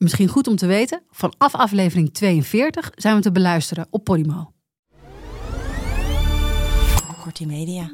[0.00, 4.52] Misschien goed om te weten, vanaf aflevering 42 zijn we te beluisteren op Podimo.
[7.22, 7.90] Kortie Media.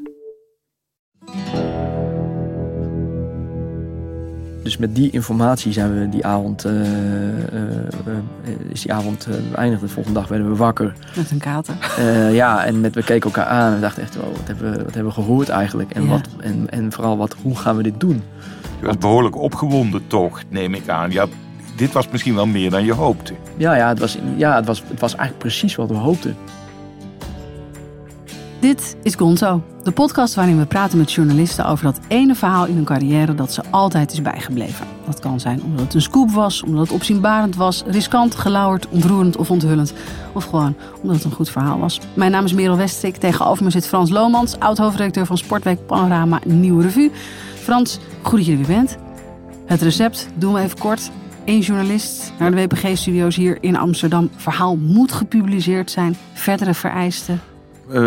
[4.63, 7.69] Dus met die informatie zijn we die avond, uh, uh,
[8.69, 9.81] is die avond beëindigd.
[9.81, 10.95] De volgende dag werden we wakker.
[11.17, 11.75] Met een kater.
[12.33, 14.95] ja, en met, we keken elkaar aan en dachten echt, wow, wat hebben we, wat
[14.95, 15.91] hebben we gehoord eigenlijk?
[15.91, 16.09] En, Ja.
[16.09, 18.23] wat, en, en vooral, wat, hoe gaan we dit doen?
[18.81, 21.11] Je was behoorlijk opgewonden toch, neem ik aan.
[21.11, 21.27] Ja,
[21.77, 23.35] dit was misschien wel meer dan je hoopte.
[23.57, 26.37] Ja, ja, het, was, ja het, was, het was eigenlijk precies wat we hoopten.
[28.61, 32.75] Dit is Gonzo, de podcast waarin we praten met journalisten over dat ene verhaal in
[32.75, 34.87] hun carrière dat ze altijd is bijgebleven.
[35.07, 39.37] Dat kan zijn omdat het een scoop was, omdat het opzienbarend was, riskant, gelauwerd, ontroerend
[39.37, 39.93] of onthullend.
[40.33, 42.01] Of gewoon omdat het een goed verhaal was.
[42.15, 46.83] Mijn naam is Merel Westrik, tegenover me zit Frans Lomans, oud-hoofdredacteur van Sportweek Panorama Nieuwe
[46.83, 47.11] Revue.
[47.55, 48.97] Frans, goed dat je er weer bent.
[49.67, 51.11] Het recept doen we even kort.
[51.47, 54.31] Eén journalist naar de WPG-studio's hier in Amsterdam.
[54.37, 56.17] Verhaal moet gepubliceerd zijn.
[56.33, 57.41] Verdere vereisten.
[57.91, 58.03] Eh,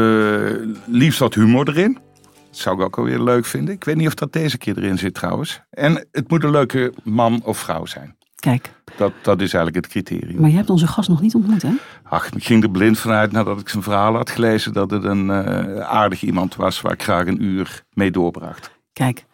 [0.86, 1.98] liefst wat humor erin.
[2.23, 3.73] Dat zou ik ook alweer leuk vinden.
[3.73, 5.62] Ik weet niet of dat deze keer erin zit trouwens.
[5.70, 8.17] En het moet een leuke man of vrouw zijn.
[8.36, 10.42] Kijk, Dat, dat is eigenlijk het criterium.
[10.42, 11.72] maar je hebt onze gast nog niet ontmoet, hè?
[12.04, 14.73] Ach, ik ging er blind vanuit nadat ik zijn verhaal had gelezen...
[14.73, 18.72] dat het een eh, aardig iemand was waar ik graag een uur mee doorbracht.
[18.94, 19.26] Kijk,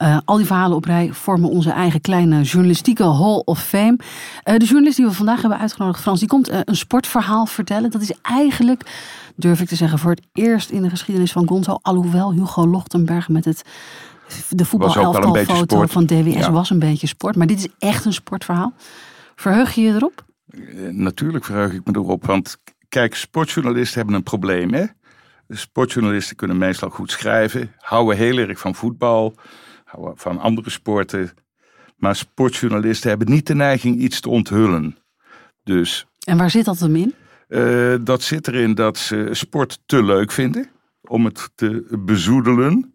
[0.00, 3.96] eh, al die verhalen op rij vormen onze eigen kleine journalistieke Hall of Fame.
[4.42, 7.90] Eh, de journalist die we vandaag hebben uitgenodigd, Frans, die komt eh, een sportverhaal vertellen.
[7.90, 8.82] Dat is eigenlijk,
[9.36, 11.78] durf ik te zeggen, voor het eerst in de geschiedenis van Gonzo.
[11.82, 13.62] Alhoewel Hugo Lochtenberg met het,
[14.48, 16.52] de voetbalelftalfoto van DWS Ja.
[16.52, 17.36] was een beetje sport.
[17.36, 18.72] Maar dit is echt een sportverhaal.
[19.36, 20.24] Verheug je je erop?
[20.90, 22.56] Natuurlijk verheug ik me erop, want
[22.88, 24.72] kijk, sportjournalisten hebben een probleem.
[24.72, 24.84] Hè?
[25.48, 29.34] Sportjournalisten kunnen meestal goed schrijven, houden heel erg van voetbal,
[29.90, 31.30] houden van andere sporten.
[31.96, 34.96] Maar sportjournalisten hebben niet de neiging iets te onthullen.
[35.64, 37.14] Dus En waar zit dat hem in?
[37.48, 40.68] eh, dat zit erin dat ze sport te leuk vinden
[41.02, 42.94] om het te bezoedelen.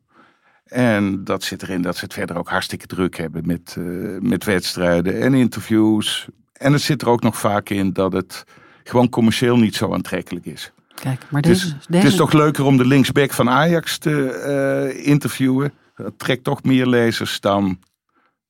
[0.66, 3.86] En dat zit erin dat ze het verder ook hartstikke druk hebben met, eh,
[4.20, 6.28] met wedstrijden en interviews.
[6.54, 8.44] En het zit er ook nog vaak in dat het
[8.84, 10.72] gewoon commercieel niet zo aantrekkelijk is.
[10.94, 15.74] Kijk, maar deze, het is toch leuker om de linksback van Ajax te eh, interviewen.
[15.96, 17.80] Dat trekt toch meer lezers dan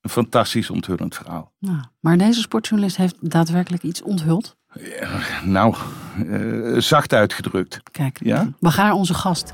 [0.02, 1.54] een fantastisch onthullend verhaal.
[1.60, 4.56] Nou, maar deze sportjournalist heeft daadwerkelijk iets onthuld.
[5.44, 5.76] Nou,
[6.30, 7.80] eh, zacht uitgedrukt.
[7.92, 8.50] Kijk, Ja?
[8.60, 9.54] we gaan naar onze gast.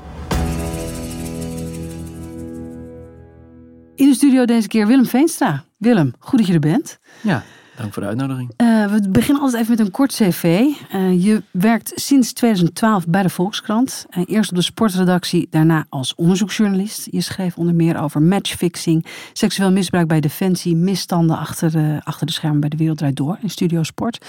[3.94, 5.64] In de studio deze keer Willem Veenstra.
[5.76, 6.98] Willem, goed dat je er bent.
[7.22, 7.42] Ja,
[7.76, 8.52] dank voor de uitnodiging.
[8.56, 10.66] Eh, we beginnen altijd even met een kort cv.
[10.90, 14.06] Eh, je werkt sinds 2012 bij de Volkskrant.
[14.10, 17.08] Eh, eerst op de sportredactie, daarna als onderzoeksjournalist.
[17.10, 22.60] Je schreef onder meer over matchfixing, seksueel misbruik bij Defensie, misstanden achter, achter de schermen
[22.60, 24.26] bij de Wereld Door in Studio Sport.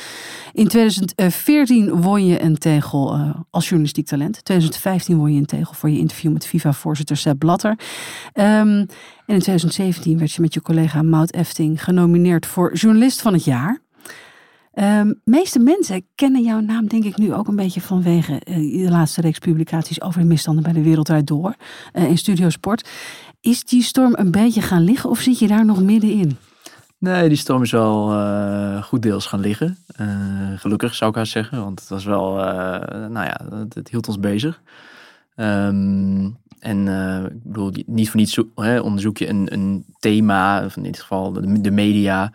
[0.53, 4.37] In 2014 won je een tegel als journalistiek talent.
[4.37, 7.77] In 2015 won je een tegel voor je interview met FIFA-voorzitter Sepp Blatter.
[8.33, 8.85] Ehm,
[9.25, 13.43] en in 2017 werd je met je collega Maud Efting genomineerd voor journalist van het
[13.43, 13.81] jaar.
[14.73, 18.91] Ehm meeste mensen kennen jouw naam denk ik nu ook een beetje vanwege eh, de
[18.91, 21.55] laatste reeks publicaties over de misstanden bij de Wereld Draait Door
[21.91, 22.89] eh, in Studio Sport.
[23.41, 26.37] Is die storm een beetje gaan liggen of zit je daar nog middenin?
[26.97, 29.77] Nee, die storm is wel eh, goed deels gaan liggen.
[30.55, 32.35] Gelukkig zou ik haast zeggen, want het was wel,
[33.09, 34.61] nou ja, het, hield ons bezig.
[35.35, 36.29] Ehm,
[36.63, 40.83] en eh, ik bedoel, niet voor niets hè, onderzoek je een, een thema, of in
[40.83, 42.31] dit geval de, media.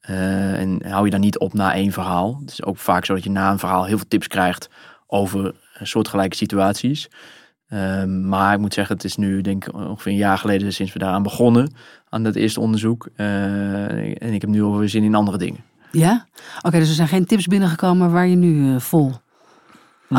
[0.00, 2.38] eh, en hou je dan niet op na één verhaal.
[2.40, 4.70] Het is ook vaak zo dat je na een verhaal heel veel tips krijgt
[5.06, 7.10] over soortgelijke situaties.
[7.68, 10.92] Ehm, maar ik moet zeggen, het is nu denk ik ongeveer een jaar geleden sinds
[10.92, 11.74] we daaraan begonnen
[12.08, 13.08] aan dat eerste onderzoek.
[13.16, 15.60] Eh, en ik heb nu alweer zin in andere dingen.
[15.92, 16.26] Ja?
[16.62, 19.12] Oké, dus er zijn geen tips binnengekomen waar je nu vol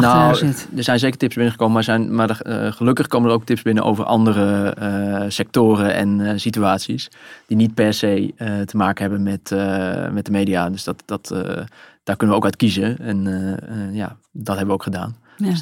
[0.01, 0.67] nou, zit.
[0.75, 3.83] er zijn zeker tips binnengekomen, maar, zijn, maar eh, gelukkig komen er ook tips binnen
[3.83, 7.11] over andere eh, sectoren en eh, situaties.
[7.47, 8.33] Die niet per se
[8.65, 9.49] te maken hebben met,
[10.13, 10.69] met de media.
[10.69, 11.27] Dus dat, dat,
[12.03, 12.99] daar kunnen we ook uit kiezen.
[12.99, 13.23] En
[13.91, 15.15] ja, dat hebben we ook gedaan.
[15.37, 15.53] Ja.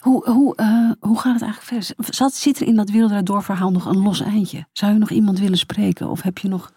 [0.00, 2.14] Hoe, hoe, eh, hoe gaat het eigenlijk verder?
[2.14, 4.66] Zat, zit er in dat Wereld Draait Door verhaal nog een los eindje?
[4.72, 6.08] Zou je nog iemand willen spreken?
[6.08, 6.72] Of heb je nog...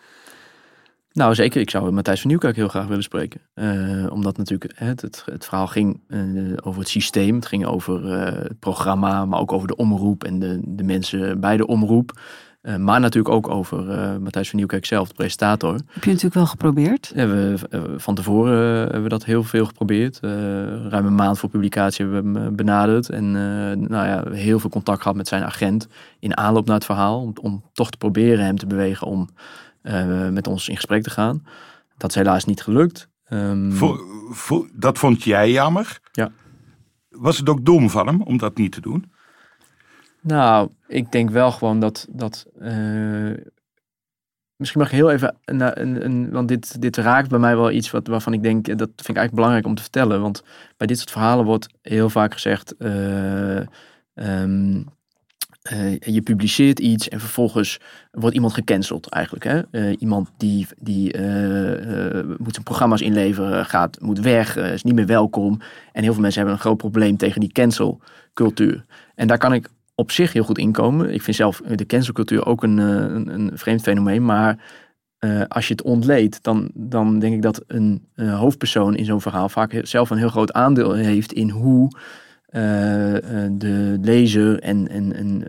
[1.20, 1.62] Nou, zeker.
[1.62, 3.42] Ik zou Matthijs van Nieuwkerk heel graag willen spreken.
[3.56, 7.36] Uh, omdat natuurlijk het, het, het verhaal ging uh, over het systeem.
[7.36, 11.40] Het ging over uh, het programma, maar ook over de omroep en de, de mensen
[11.40, 12.20] bij de omroep.
[12.78, 13.84] maar natuurlijk ook over
[14.22, 15.74] Matthijs van Nieuwkerk zelf, de presentator.
[15.74, 17.12] Heb je natuurlijk wel geprobeerd?
[17.16, 17.56] Ja, we,
[17.98, 20.20] van tevoren hebben we dat heel veel geprobeerd.
[20.90, 23.10] ruim een maand voor publicatie hebben we hem benaderd.
[23.10, 23.32] En
[23.88, 25.88] nou ja, heel veel contact gehad met zijn agent
[26.20, 27.22] in aanloop naar het verhaal.
[27.22, 29.30] Om, om toch te proberen hem te bewegen om
[30.32, 31.46] met ons in gesprek te gaan.
[31.98, 33.10] Dat is helaas niet gelukt.
[33.30, 34.00] Um, voor,
[34.30, 36.00] voor, dat vond jij jammer?
[36.12, 36.32] Ja.
[37.10, 39.12] Was het ook dom van hem om dat niet te doen?
[40.22, 42.08] Nou, ik denk wel gewoon dat.
[42.10, 43.34] dat uh,
[44.56, 45.38] misschien mag ik heel even.
[45.46, 48.66] Een, een, een, want dit, dit raakt bij mij wel iets wat, waarvan ik denk.
[48.66, 50.22] Dat vind ik eigenlijk belangrijk om te vertellen.
[50.22, 50.44] Want
[50.78, 52.76] bij dit soort verhalen wordt heel vaak gezegd.
[52.80, 53.62] Uh,
[54.14, 54.86] um,
[55.74, 57.80] uh, je publiceert iets en vervolgens
[58.12, 59.44] wordt iemand gecanceld eigenlijk.
[59.44, 59.62] Hè?
[59.72, 65.06] Uh, iemand die, die uh, moet zijn programma's inleveren, gaat, moet weg, is niet meer
[65.06, 65.60] welkom.
[65.92, 68.86] En heel veel mensen hebben een groot probleem tegen die cancelcultuur.
[69.16, 71.14] En daar kan ik op zich heel goed inkomen.
[71.14, 74.26] Ik vind zelf de cancelcultuur ook een, een, een vreemd fenomeen.
[74.26, 74.58] Maar
[75.48, 79.80] als je het ontleedt, dan, dan denk ik dat een hoofdpersoon in zo'n verhaal vaak
[79.82, 81.90] zelf een heel groot aandeel heeft in hoe
[83.52, 85.40] de lezer en, en, en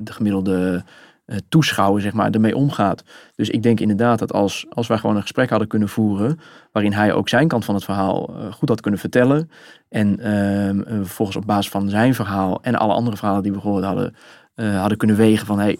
[0.00, 0.84] de gemiddelde
[1.26, 3.04] uh, toeschouwer zeg maar, ermee omgaat.
[3.34, 6.38] Dus ik denk inderdaad dat als, als wij gewoon een gesprek hadden kunnen voeren,
[6.72, 9.50] waarin hij ook zijn kant van het verhaal goed had kunnen vertellen,
[9.88, 13.84] en ehm, vervolgens op basis van zijn verhaal en alle andere verhalen die we gehoord
[13.84, 14.14] hadden,
[14.54, 15.78] hadden kunnen wegen van, hey,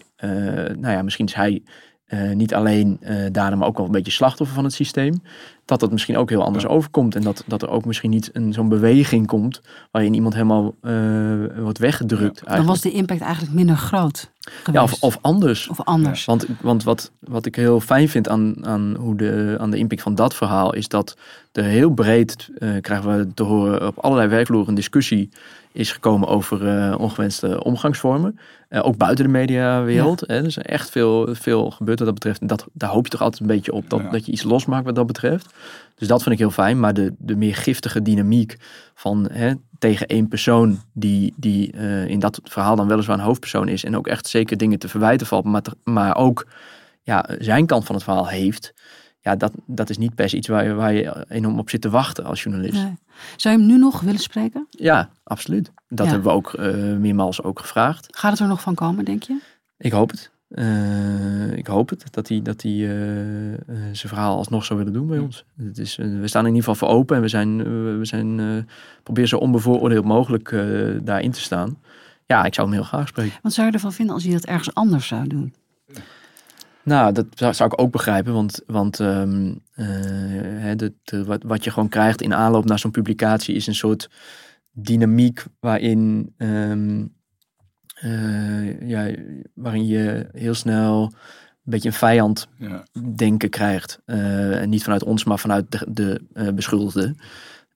[0.75, 1.63] nou ja, misschien is hij
[2.07, 5.21] uh, niet alleen uh, daarom ook wel een beetje slachtoffer van het systeem.
[5.65, 7.15] Dat dat misschien ook heel anders overkomt.
[7.15, 9.61] En dat, dat er ook misschien niet een, zo'n beweging komt
[9.91, 10.91] waarin iemand helemaal uh,
[11.57, 12.41] wordt weggedrukt.
[12.45, 12.55] Ja.
[12.55, 14.31] Dan was de impact eigenlijk minder groot.
[14.71, 15.67] Ja, of, of, anders.
[15.67, 16.25] Of anders.
[16.25, 20.01] Want, want wat, wat ik heel fijn vind aan, aan, hoe de, aan de impact
[20.01, 21.17] van dat verhaal is dat
[21.51, 22.49] er heel breed
[22.81, 25.29] krijgen we te horen op allerlei werkvloeren een discussie
[25.75, 28.39] is gekomen over uh, ongewenste omgangsvormen.
[28.69, 30.23] Uh, ook buiten de mediawereld.
[30.27, 30.33] Ja.
[30.33, 32.41] Hè, er is echt veel, veel gebeurd wat dat betreft.
[32.41, 34.09] En dat, daar hoop je toch altijd een beetje op dat, ja.
[34.09, 35.53] dat je iets losmaakt wat dat betreft.
[35.95, 36.79] Dus dat vind ik heel fijn.
[36.79, 38.57] Maar de, de meer giftige dynamiek
[38.93, 43.67] van hè, tegen één persoon die, die uh, in dat verhaal dan weliswaar een hoofdpersoon
[43.67, 43.83] is.
[43.83, 45.45] En ook echt zeker dingen te verwijten valt.
[45.45, 46.47] Maar, te, maar ook
[47.01, 48.73] ja, zijn kant van het verhaal heeft
[49.25, 51.89] ja, dat, dat is niet se iets waar je, waar je enorm op zit te
[51.89, 52.73] wachten als journalist.
[52.73, 52.93] Nee.
[53.35, 54.67] Zou je hem nu nog willen spreken?
[54.69, 55.71] Ja, absoluut.
[55.87, 56.11] Dat ja.
[56.11, 58.07] hebben we ook uh, meermaals ook gevraagd.
[58.17, 59.39] Gaat het er nog van komen, denk je?
[59.77, 60.31] Ik hoop het.
[60.49, 62.89] Uh, ik hoop het, dat hij, dat hij uh,
[63.67, 65.45] zijn verhaal alsnog zou willen doen bij ons.
[65.57, 67.57] Het is, we staan in ieder geval voor open en we zijn,
[67.99, 68.67] we zijn
[69.03, 70.49] proberen zo onbevooroordeeld mogelijk
[71.03, 71.77] daarin te staan.
[72.25, 73.39] Ja, ik zou hem heel graag spreken.
[73.41, 75.53] Wat zou je ervan vinden als hij dat ergens anders zou doen?
[76.85, 81.71] Nou, dat zou, ik ook begrijpen, want, want um, uh, de, de, wat, wat je
[81.71, 84.09] gewoon krijgt in aanloop naar zo'n publicatie is een soort
[84.71, 87.13] dynamiek waarin, um,
[88.03, 89.15] uh, ja,
[89.53, 91.11] waarin je heel snel een
[91.63, 92.83] beetje een vijand ja.
[93.15, 93.99] denken krijgt.
[94.05, 97.15] Uh, en niet vanuit ons, maar vanuit de, de beschuldigde.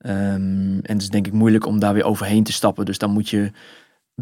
[0.06, 2.86] Um, en het is denk ik moeilijk om daar weer overheen te stappen.
[2.86, 3.52] Dus dan moet je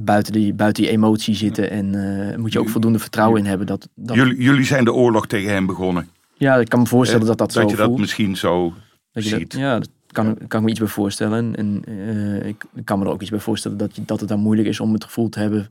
[0.03, 1.69] buiten die, buiten die emotie zitten.
[1.69, 3.67] En uh, moet je ook voldoende vertrouwen in hebben.
[3.67, 4.15] Dat, dat...
[4.15, 6.09] Jullie, jullie zijn de oorlog tegen hem begonnen.
[6.33, 8.73] Ja, ik kan me voorstellen eh, dat dat, dat zo je dat misschien zo
[9.11, 9.51] dat je ziet.
[9.51, 11.55] Dat, ja, dat kan, kan ik me iets bij voorstellen.
[11.55, 14.39] En uh, ik, kan me er ook iets bij voorstellen dat, je, dat het dan
[14.39, 15.69] moeilijk is om het gevoel te hebben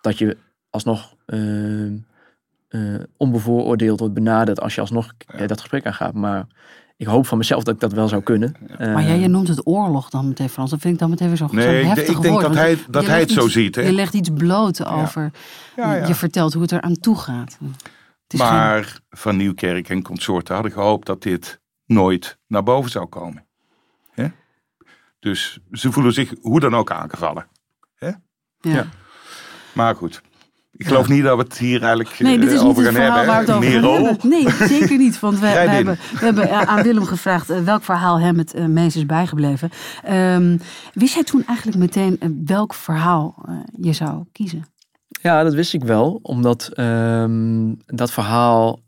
[0.00, 0.36] dat je
[0.70, 1.14] alsnog
[3.16, 5.46] onbevooroordeeld wordt benaderd als je alsnog ja.
[5.46, 6.14] dat gesprek aangaat.
[6.14, 6.46] Maar
[6.98, 8.54] ik hoop van mezelf dat ik dat wel zou kunnen.
[8.78, 10.70] Maar jij, je noemt het oorlog dan meteen, Frans.
[10.70, 12.78] Dat vind ik dan meteen weer zo, nee, zo heftig ik denk woord, dat hij,
[12.88, 13.74] dat hij het iets, zo ziet.
[13.74, 13.82] Hè?
[13.82, 15.30] Je legt iets bloot over.
[15.76, 15.94] Ja.
[15.94, 17.58] Ja, je vertelt hoe het er aan toe gaat.
[18.36, 19.00] maar geen...
[19.10, 23.46] Van Nieuwkerk en consorten hadden gehoopt dat dit nooit naar boven zou komen.
[24.10, 24.26] Hè?
[25.20, 27.46] Dus ze voelen zich hoe dan ook aangevallen.
[27.94, 28.10] Hè?
[28.60, 28.86] Ja.
[29.72, 30.22] Maar goed.
[30.78, 31.14] Ik geloof ja.
[31.14, 33.26] niet dat we het hier eigenlijk nee, dit is over niet gaan het hebben.
[33.26, 34.28] Waar we het over hebben.
[34.28, 35.20] Nee, zeker niet.
[35.20, 38.64] Want we, we hebben, we hebben aan Willem gevraagd uh, welk verhaal hem het uh,
[38.64, 39.70] meest is bijgebleven.
[40.10, 40.60] Um,
[40.92, 43.34] wist jij toen eigenlijk meteen welk verhaal
[43.80, 44.66] je zou kiezen?
[45.22, 46.18] Ja, dat wist ik wel.
[46.22, 48.80] Omdat um, dat verhaal...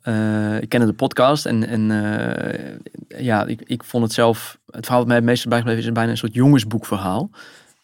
[0.61, 1.91] ik kende de podcast en, en
[3.19, 4.59] ja, ik, ik vond het zelf...
[4.67, 7.31] Het verhaal wat mij het meest is bijgebleven is bijna een soort jongensboekverhaal.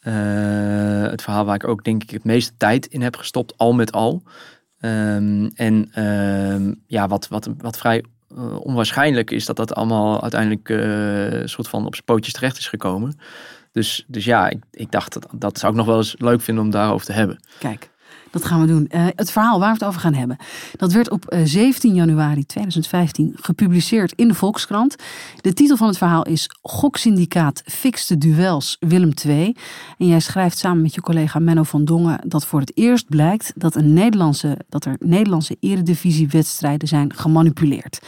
[0.09, 3.73] Uh, het verhaal waar ik ook denk ik het meeste tijd in heb gestopt, al
[3.73, 4.23] met al.
[4.81, 8.05] Um, en uh, ja, wat, wat, wat vrij
[8.37, 12.69] uh, onwaarschijnlijk is dat dat allemaal uiteindelijk uh, soort van op zijn pootjes terecht is
[12.69, 13.19] gekomen.
[13.73, 16.65] Dus, dus ja, ik, ik dacht dat, dat zou ik nog wel eens leuk vinden
[16.65, 17.41] om daarover te hebben.
[17.59, 17.91] Kijk.
[18.31, 18.89] Dat gaan we doen.
[18.91, 20.37] Uh, het verhaal waar we het over gaan hebben.
[20.77, 24.97] Dat werd op uh, 17 januari 2015 gepubliceerd in de Volkskrant.
[25.41, 29.57] De titel van het verhaal is Goksyndicaat fixte duels Willem II.
[29.99, 33.53] En jij schrijft samen met je collega Menno van Dongen dat voor het eerst blijkt
[33.55, 37.99] dat, een Nederlandse, dat er Nederlandse eredivisiewedstrijden zijn gemanipuleerd.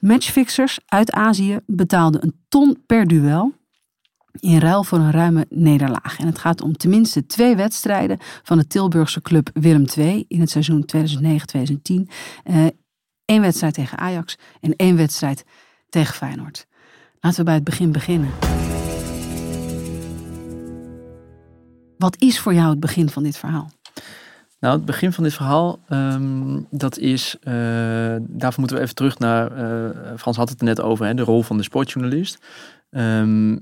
[0.00, 3.52] Matchfixers uit Azië betaalden een ton per duel
[4.40, 6.18] in ruil voor een ruime nederlaag.
[6.18, 10.50] En het gaat om tenminste twee wedstrijden van de Tilburgse club Willem II in het
[10.50, 11.02] seizoen 2009-2010.
[12.44, 12.72] Eén
[13.26, 15.44] uh, wedstrijd tegen Ajax en één wedstrijd
[15.88, 16.66] tegen Feyenoord.
[17.20, 18.30] Laten we bij het begin beginnen.
[21.98, 23.70] Wat is voor jou het begin van dit verhaal?
[24.60, 27.52] Nou, het begin van dit verhaal, um, dat is, uh,
[28.20, 31.22] daarvoor moeten we even terug naar, uh, Frans had het er net over, hè, de
[31.22, 32.38] rol van de sportjournalist.
[32.90, 33.60] Um, uh,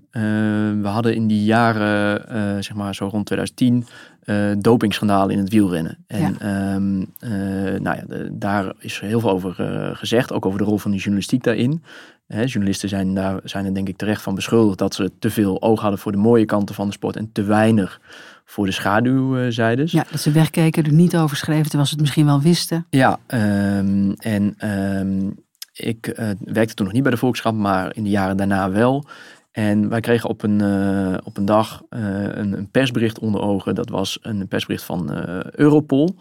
[0.82, 3.86] we hadden in die jaren, zeg maar zo rond 2010,
[4.62, 6.04] dopingschandalen in het wielrennen.
[6.06, 6.74] En ja.
[6.74, 7.12] um,
[7.82, 9.54] nou ja, de, daar is heel veel over
[9.96, 11.82] gezegd, ook over de rol van de journalistiek daarin.
[12.26, 15.62] Hè, journalisten zijn, daar, zijn er denk ik terecht van beschuldigd dat ze te veel
[15.62, 18.00] oog hadden voor de mooie kanten van de sport en te weinig
[18.44, 19.92] voor de schaduwzijdes.
[19.92, 22.86] Ja, dat ze wegkeken, er niet over schreven, terwijl ze het misschien wel wisten.
[22.90, 24.68] Ja, um, en
[24.98, 25.45] um,
[25.76, 29.04] ik uh, werkte toen nog niet bij de Volkskrant, maar in de jaren daarna wel.
[29.52, 33.74] En wij kregen op een, uh, op een dag uh, een, een, persbericht onder ogen.
[33.74, 35.10] Dat was een persbericht van
[35.50, 36.16] Europol,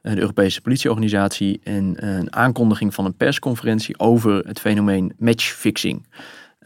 [0.00, 1.60] de Europese politieorganisatie.
[1.62, 6.06] En een aankondiging van een persconferentie over het fenomeen matchfixing.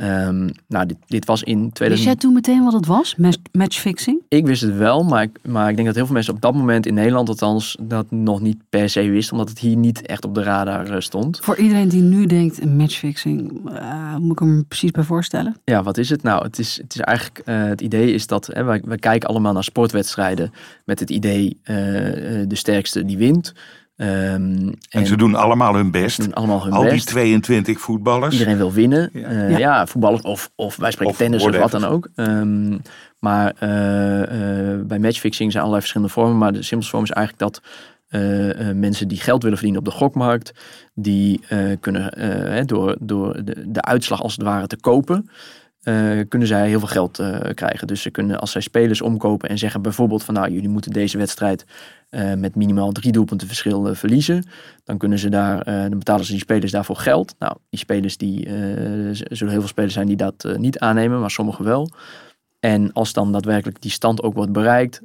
[0.03, 1.89] Um, nou, dit, dit, was in 2000...
[1.89, 3.17] Wist jij toen meteen wat het was,
[3.53, 4.21] matchfixing?
[4.29, 6.55] Ik wist het wel, maar ik, maar ik denk dat heel veel mensen op dat
[6.55, 10.25] moment in Nederland althans dat nog niet per se wisten, omdat het hier niet echt
[10.25, 11.39] op de radar eh, stond.
[11.43, 15.57] Voor iedereen die nu denkt, matchfixing, uh, moet ik hem precies bij voorstellen?
[15.65, 16.45] Ja, wat is het nou?
[16.45, 19.53] Het is, het is eigenlijk, uh, het idee is dat hè, wij, wij kijken allemaal
[19.53, 20.53] naar sportwedstrijden
[20.85, 23.53] met het idee de sterkste die wint.
[24.03, 26.21] Um, en, en, ze doen allemaal hun best.
[26.21, 26.93] Doen allemaal hun Al best.
[26.93, 28.33] die 22 voetballers.
[28.33, 29.11] Iedereen wil winnen.
[29.13, 29.59] Ja, uh, ja.
[29.59, 32.09] ja voetballers of, of wij spreken of tennis of wat dan ook.
[32.17, 32.83] Um,
[33.19, 36.39] maar uh, uh, bij matchfixing zijn allerlei verschillende vormen.
[36.39, 37.63] Maar de simpelste vorm is eigenlijk dat
[38.75, 40.53] mensen die geld willen verdienen op de gokmarkt,
[40.95, 41.41] die
[41.81, 45.29] kunnen door, door de, de uitslag als het ware te kopen.
[45.83, 47.87] Uh, kunnen zij heel veel geld uh, krijgen.
[47.87, 51.19] Dus ze kunnen als zij spelers omkopen en zeggen bijvoorbeeld van nou jullie moeten deze
[51.19, 51.65] wedstrijd
[52.15, 54.45] uh, met minimaal drie doelpunten verschil verliezen.
[54.85, 57.35] Dan kunnen ze daar, dan betalen ze die spelers daarvoor geld.
[57.39, 58.49] Nou, die spelers die,
[59.13, 61.91] zullen heel veel spelers zijn die dat niet aannemen, maar sommigen wel.
[62.61, 65.01] En als dan daadwerkelijk die stand ook wordt bereikt,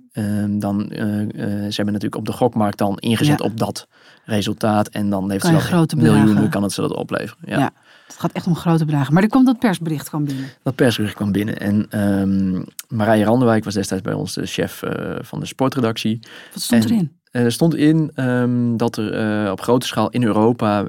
[0.49, 3.45] dan ze hebben natuurlijk op de gokmarkt dan ingezet ja.
[3.45, 3.87] op dat
[4.25, 4.87] resultaat.
[4.87, 7.49] En dan heeft kan ze dat miljoenen, kan het ze dat opleveren.
[7.49, 7.59] ja.
[7.59, 7.71] ja.
[8.07, 9.13] Het gaat echt om grote bedragen.
[9.13, 10.45] Maar er kwam dat persbericht kwam binnen.
[10.63, 11.59] Dat persbericht kwam binnen.
[11.59, 16.19] En um, Marije Randenwijk was destijds bij ons de chef uh, van de sportredactie.
[16.53, 17.11] Wat stond en, erin?
[17.31, 20.85] Uh, er stond in um, dat er uh, op grote schaal in Europa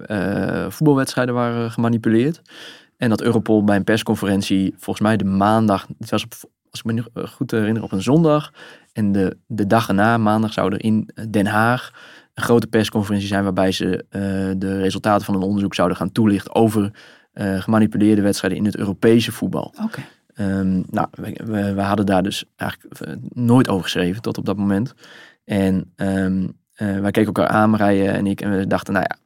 [0.71, 2.43] voetbalwedstrijden waren gemanipuleerd.
[2.97, 6.33] En dat Europol bij een persconferentie, volgens mij de maandag, het was op,
[6.71, 8.53] als ik me nu goed herinner, op een zondag.
[8.93, 11.93] En de, de dag erna, maandag, zou er in Den Haag
[12.38, 14.23] een grote persconferentie zijn waarbij ze uh,
[14.57, 16.90] de resultaten van een onderzoek zouden gaan toelichten over
[17.35, 19.75] uh, gemanipuleerde wedstrijden in het Europese voetbal.
[19.85, 20.04] Okay.
[20.59, 24.47] Um, nou, we, we, we, hadden daar dus eigenlijk uh, nooit over geschreven tot op
[24.47, 24.95] dat moment.
[25.45, 29.16] En um, wij keken elkaar aan, Marije en ik, en we dachten, nou ja,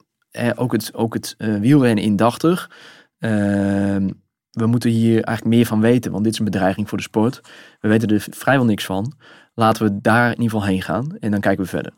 [0.40, 2.70] hè, ook het, ook het wielrennen indachtig.
[3.18, 4.08] Ehm,
[4.50, 7.40] we moeten hier eigenlijk meer van weten, want dit is een bedreiging voor de sport.
[7.80, 9.12] We weten er vrijwel niks van.
[9.54, 11.92] Laten we daar in ieder geval heen gaan en dan kijken we verder.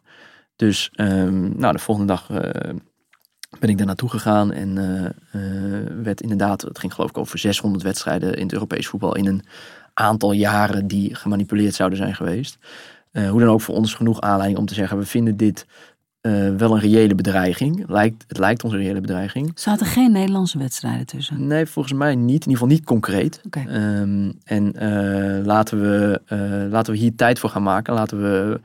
[0.57, 2.39] Dus um, nou, de volgende dag uh,
[3.59, 5.03] ben ik daar naartoe gegaan en uh,
[5.43, 9.27] uh, werd inderdaad, het ging geloof ik over 600 wedstrijden in het Europees voetbal in
[9.27, 9.43] een
[9.95, 12.59] aantal jaren die gemanipuleerd zouden zijn geweest.
[13.13, 15.67] hoe dan ook voor ons genoeg aanleiding om te zeggen, we vinden dit
[16.57, 17.85] wel een reële bedreiging.
[17.89, 19.53] Lijkt, het lijkt ons een reële bedreiging.
[19.55, 21.47] Zaten geen Nederlandse wedstrijden tussen?
[21.47, 22.27] Nee, volgens mij niet.
[22.27, 23.41] In ieder geval niet concreet.
[23.47, 23.67] Okay.
[24.01, 24.73] Um, en
[25.45, 26.21] laten, we,
[26.71, 27.95] laten we hier tijd voor gaan maken.
[27.95, 28.61] Laten we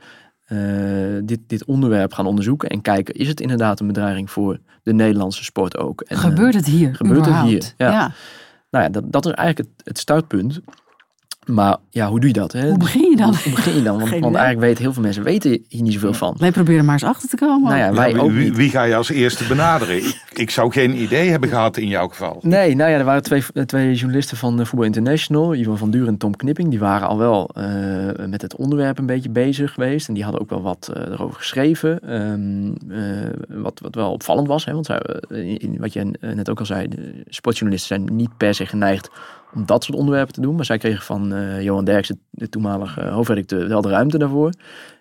[0.52, 4.92] uh, dit, dit onderwerp gaan onderzoeken en kijken, is het inderdaad een bedreiging voor de
[4.92, 6.00] Nederlandse sport ook?
[6.00, 6.94] En, gebeurt het hier?
[6.94, 7.52] Gebeurt überhaupt?
[7.52, 7.86] het hier?
[7.86, 7.92] Ja.
[7.92, 8.12] ja.
[8.70, 10.60] Nou ja, dat, dat is eigenlijk het, het startpunt.
[11.52, 12.52] Maar ja, hoe doe je dat?
[12.52, 12.68] Hè?
[12.68, 13.28] Hoe begin je dan?
[13.28, 13.98] Hoe, hoe begin je dan?
[14.00, 16.36] Want, want eigenlijk weten heel veel mensen weten hier niet zoveel van.
[16.38, 17.70] Wij proberen maar eens achter te komen.
[17.70, 18.56] Nou ja, wij ja, ook wie, niet.
[18.56, 19.96] wie, ga je als eerste benaderen?
[19.96, 22.38] ik, ik zou geen idee hebben gehad in jouw geval.
[22.42, 26.16] Nee, nou ja, er waren twee, twee journalisten van Voetbal International, Ivan van Duren en
[26.16, 26.70] Tom Knipping.
[26.70, 27.64] Die waren al wel uh,
[28.26, 30.08] met het onderwerp een beetje bezig geweest.
[30.08, 32.14] En die hadden ook wel wat uh, erover geschreven.
[32.14, 34.64] Um, uh, wat, wat wel opvallend was.
[34.64, 38.36] Hè, want zij, in, in, wat je net ook al zei, de sportjournalisten zijn niet
[38.36, 39.10] per se geneigd
[39.54, 40.54] om dat soort onderwerpen te doen.
[40.54, 44.52] Maar zij kregen van uh, Johan Derksen, de toenmalige hoofdredacteur, wel de ruimte daarvoor.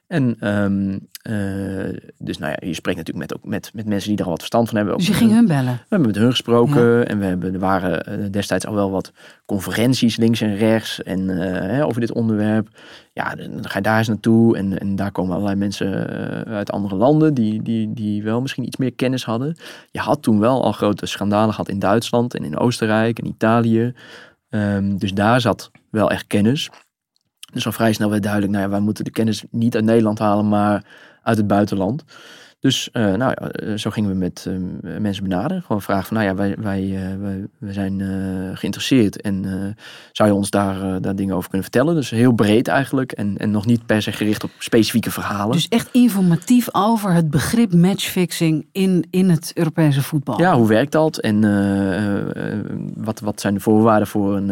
[0.07, 4.17] En ehm, eh, dus nou ja, je spreekt natuurlijk met, ook met, met mensen die
[4.17, 4.97] er al wat verstand van hebben.
[4.97, 5.73] Dus je ging eh, hun bellen?
[5.73, 9.11] we hebben met hun gesproken en we hebben, er waren eh, destijds al wel wat
[9.45, 12.67] conferenties links en rechts en, eh, hè, over dit onderwerp.
[13.13, 16.09] Ja, dan ga je daar eens naartoe en, en daar komen allerlei mensen
[16.45, 19.55] eh, uit andere landen die, die, die wel misschien iets meer kennis hadden.
[19.91, 23.93] Je had toen wel al grote schandalen gehad in Duitsland en in Oostenrijk en Italië.
[24.49, 26.69] Ehm, dus daar zat wel echt kennis.
[27.53, 30.19] Dus al vrij snel werd duidelijk, nou ja, wij moeten de kennis niet uit Nederland
[30.19, 30.85] halen, maar
[31.21, 32.03] uit het buitenland.
[32.59, 35.61] Dus eh, nou, ja, eh, zo gingen we met eh, mensen benaderen.
[35.61, 38.01] Gewoon vragen van, nou ja, wij, wij, eh, wij, wij zijn
[38.53, 39.21] geïnteresseerd.
[39.21, 39.45] En
[40.11, 41.95] zou je ons daar, daar dingen over kunnen vertellen?
[41.95, 43.11] Dus heel breed eigenlijk.
[43.11, 45.51] En, en nog niet per se gericht op specifieke verhalen.
[45.51, 50.39] Dus echt informatief over het begrip matchfixing in, in het Europese voetbal.
[50.39, 51.17] Ja, hoe werkt dat?
[51.17, 51.41] En
[52.95, 54.47] wat, wat zijn de voorwaarden voor een...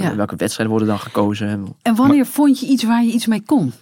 [0.00, 0.16] Ja.
[0.16, 1.76] Welke wedstrijden worden dan gekozen?
[1.82, 3.72] En wanneer vond je iets waar je iets mee kon?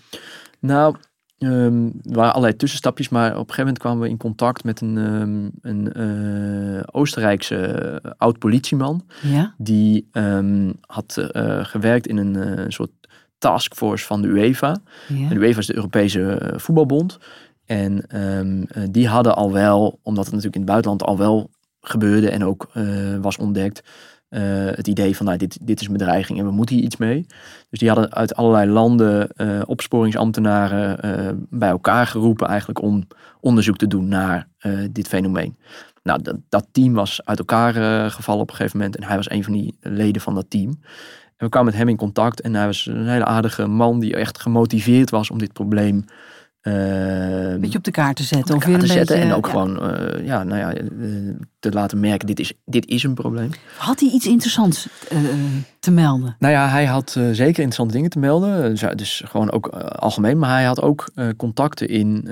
[0.61, 0.97] Nou,
[1.39, 4.81] ehm, er waren allerlei tussenstapjes, maar op een gegeven moment kwamen we in contact met
[4.81, 9.05] een, ehm, een eh, Oostenrijkse eh, oud-politieman.
[9.23, 9.55] Ja?
[9.59, 12.91] Die ehm, had eh, gewerkt in een soort
[13.39, 14.77] taskforce van de UEFA.
[15.09, 15.29] ja.
[15.29, 17.19] En de UEFA is de Europese voetbalbond.
[17.65, 18.05] En
[18.91, 21.51] die hadden al wel, omdat het natuurlijk in het buitenland al wel
[21.81, 22.69] gebeurde en ook
[23.21, 23.83] was ontdekt,
[24.37, 24.43] eh,
[24.77, 27.27] het idee van nou, dit, dit is een bedreiging en we moeten hier iets mee.
[27.71, 33.07] Dus die hadden uit allerlei landen eh, opsporingsambtenaren eh, bij elkaar geroepen eigenlijk om
[33.41, 34.49] onderzoek te doen naar
[34.91, 35.59] dit fenomeen.
[36.03, 39.31] Nou, dat, dat team was uit elkaar gevallen op een gegeven moment en hij was
[39.31, 40.69] een van die leden van dat team.
[41.37, 44.17] En we kwamen met hem in contact en hij was een hele aardige man die
[44.17, 46.05] echt gemotiveerd was om dit probleem
[46.73, 48.55] Een beetje op de kaart te zetten.
[48.55, 49.17] op de kaart te zetten.
[49.17, 49.51] beetje, en ook ja.
[49.51, 50.85] gewoon eh, ja, nou ja, eh,
[51.59, 53.51] te laten merken, dit is, dit is een probleem.
[53.77, 55.19] Had hij iets interessants eh,
[55.81, 56.37] te melden?
[56.39, 58.77] Nou ja, hij had zeker interessante dingen te melden.
[58.97, 60.39] Dus, gewoon ook algemeen.
[60.39, 62.29] Maar hij had ook contacten in,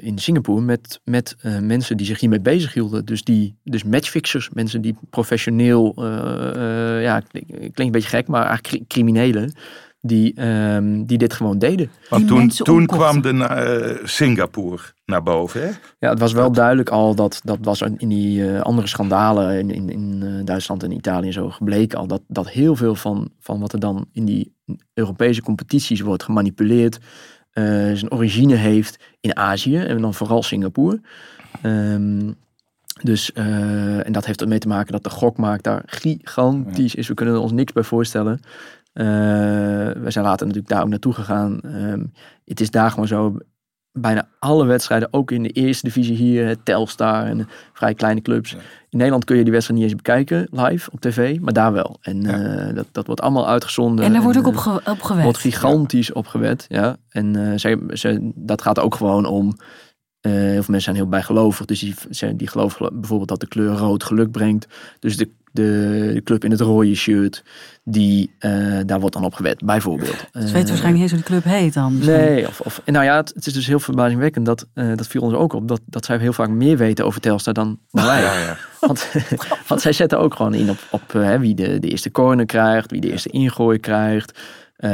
[0.00, 3.04] in Singapore met, met mensen die zich hiermee bezighielden.
[3.04, 5.92] Dus, die, dus matchfixers, mensen die professioneel,
[7.00, 9.52] ja, klink- klinkt een beetje gek, maar eigenlijk cri- criminelen.
[10.02, 11.90] Die, ehm, die dit gewoon deden.
[12.08, 15.60] Want toen, toen kwam de eh, Singapore naar boven.
[15.62, 15.68] Hè?
[15.98, 19.70] Ja, het was wel duidelijk al dat dat was in die eh, andere schandalen in,
[19.70, 23.30] in, in eh, Duitsland en Italië en zo gebleken al dat, dat heel veel van,
[23.40, 24.54] van wat er dan in die
[24.94, 26.98] Europese competities wordt gemanipuleerd,
[27.50, 31.00] eh, zijn origine heeft in Azië en dan vooral Singapore.
[31.62, 32.32] Ehm,
[33.02, 37.08] dus, eh, en dat heeft ermee te maken dat de gokmarkt daar gigantisch is.
[37.08, 38.40] We kunnen er ons niks bij voorstellen.
[38.92, 39.06] Eh,
[40.02, 41.60] we zijn later natuurlijk daar ook naartoe gegaan.
[41.60, 42.04] Ehm,
[42.44, 43.36] het is daar gewoon zo.
[43.92, 48.52] Bijna alle wedstrijden, ook in de eerste divisie hier, Telstar en vrij kleine clubs.
[48.88, 51.96] In Nederland kun je die wedstrijd niet eens bekijken live op tv, maar daar wel.
[52.00, 54.04] En eh, dat, dat wordt allemaal uitgezonden.
[54.04, 55.22] En daar wordt ook eh, op, ge, op gewet.
[55.24, 56.96] wordt gigantisch opgewet, ja.
[57.08, 59.56] En eh, zij, zij, dat gaat ook gewoon om.
[60.20, 63.40] eh, heel veel mensen zijn heel bijgelovig, dus die, ze- die geloven gelo- bijvoorbeeld dat
[63.40, 64.66] de kleur rood geluk brengt.
[64.98, 67.44] Dus de, de, de club in het rode shirt,
[67.84, 70.16] die, eh, daar wordt dan op gewet, bijvoorbeeld.
[70.16, 71.94] Ze weten Eh, waarschijnlijk niet eens hoe die club heet dan.
[71.96, 72.16] misschien.
[72.16, 74.46] Nee, of, of, en nou ja, het, het is dus heel verbazingwekkend.
[74.46, 75.68] Dat, eh, dat viel ons ook op.
[75.68, 78.22] Dat, dat zij heel vaak meer weten over Telstar dan, dan wij.
[78.30, 78.56] Ja, ja.
[78.80, 79.08] Want,
[79.68, 82.90] want zij zetten ook gewoon in op, op eh, wie de, de eerste corner krijgt,
[82.90, 84.38] wie de eerste ingooi krijgt,
[84.76, 84.90] eh,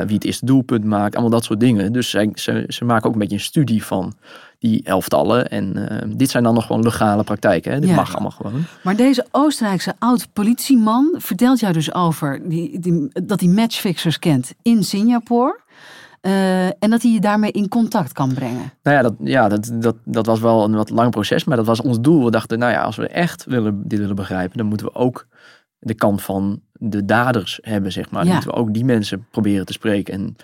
[0.00, 1.92] wie het eerste doelpunt maakt, allemaal dat soort dingen.
[1.92, 4.14] Dus zij, ze, ze maken ook een beetje een studie van
[4.58, 5.48] die elftallen.
[5.50, 7.72] En eh, dit zijn dan nog gewoon legale praktijken.
[7.72, 7.80] Hè?
[7.80, 7.94] Dit Ja.
[7.94, 8.62] mag allemaal gewoon.
[8.82, 14.84] Maar deze Oostenrijkse oud-politieman vertelt jou dus over die, die, dat hij matchfixers kent in
[14.84, 15.60] Singapore.
[16.20, 18.72] eh, en dat hij je daarmee in contact kan brengen.
[18.82, 21.66] Nou ja, dat, ja dat, dat, dat was wel een wat lang proces, maar dat
[21.66, 22.24] was ons doel.
[22.24, 25.26] We dachten, nou ja, als we echt willen, dit willen begrijpen, dan moeten we ook
[25.78, 28.24] de kant van de daders hebben, zeg maar.
[28.24, 30.14] Dan moeten we ook die mensen proberen te spreken.
[30.14, 30.36] En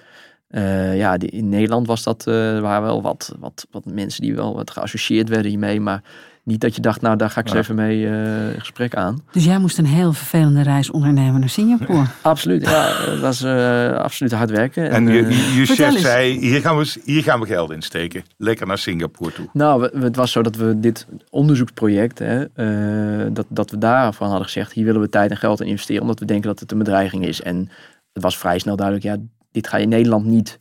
[0.54, 4.22] eh, ja, die, in Nederland was dat, eh, er waren wel wat, wat, wat mensen
[4.22, 6.02] die wel wat geassocieerd werden hiermee, maar
[6.44, 7.60] niet dat je dacht, nou daar ga ik eens Ja.
[7.60, 9.18] even mee eh, in gesprek aan.
[9.32, 12.04] Dus jij moest een heel vervelende reis ondernemen naar Singapore.
[12.22, 14.90] Absoluut, ja, het was eh, absoluut hard werken.
[14.90, 18.22] En je, eh, je chef zei, hier gaan, we, hier gaan we geld insteken.
[18.36, 19.46] Lekker naar Singapore toe.
[19.52, 24.28] Nou, we- het was zo dat we dit onderzoeksproject, hè, eh, dat, dat we daarvan
[24.28, 26.72] hadden gezegd, hier willen we tijd en geld in investeren, omdat we denken dat het
[26.72, 27.42] een bedreiging is.
[27.42, 27.68] En
[28.12, 29.16] het was vrij snel duidelijk, ja,
[29.54, 30.58] dit ga je in Nederland niet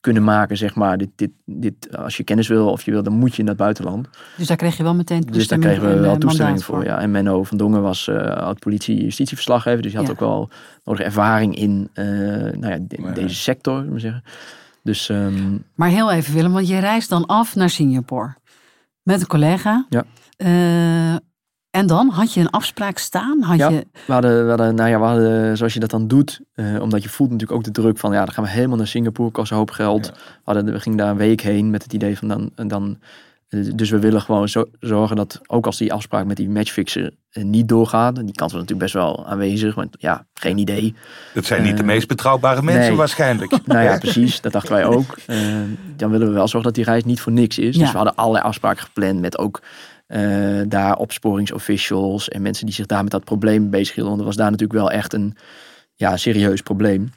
[0.00, 0.98] kunnen maken, zeg maar.
[0.98, 3.56] Dit, dit, dit, als je kennis wil of je wil, dan moet je in het
[3.56, 4.08] buitenland.
[4.36, 6.84] Dus daar kreeg je wel meteen Dus daar toestemming kregen we wel eh, toestemming voor.
[6.84, 7.00] Ja.
[7.00, 10.14] En Menno van Dongen was eh oud-politie justitieverslaggever, dus hij had Ja.
[10.16, 10.50] ook wel
[10.84, 13.10] nodige ervaring in eh, nou ja, de- Ja.
[13.12, 14.22] deze sector, maar zeggen.
[14.82, 18.34] Dus ehm, Maar heel even Willem, want je reist dan af naar Singapore.
[19.02, 19.86] Met een collega.
[19.88, 20.04] Ja.
[20.36, 21.16] Eh,
[21.76, 23.42] En dan had je een afspraak staan?
[23.42, 23.68] Had Ja.
[23.68, 23.86] je...
[24.06, 27.02] We hadden, we hadden, nou ja, we hadden, zoals je dat dan doet, eh, omdat
[27.02, 29.50] je voelt natuurlijk ook de druk van, ja, dan gaan we helemaal naar Singapore, kost
[29.50, 30.06] een hoop geld.
[30.06, 30.12] Ja.
[30.12, 32.98] We, hadden, we gingen daar een week heen met het idee van dan, dan
[33.48, 37.12] eh, dus we willen gewoon zo, zorgen dat ook als die afspraak met die matchfixer
[37.30, 40.94] eh, niet doorgaat, en die kans was natuurlijk best wel aanwezig, want ja, geen idee.
[41.34, 42.96] Dat zijn niet de meest betrouwbare mensen nee.
[42.96, 43.58] waarschijnlijk.
[43.64, 45.14] Nou ja, precies, dat dachten wij ook.
[45.96, 47.74] Dan willen we wel zorgen dat die reis niet voor niks is.
[47.74, 47.80] Ja.
[47.80, 49.62] Dus we hadden allerlei afspraken gepland met ook
[50.06, 54.08] eh, daar opsporingsofficials en mensen die zich daar met dat probleem bezighielden.
[54.08, 55.36] Want er was daar natuurlijk wel echt een
[55.94, 57.12] ja, serieus probleem.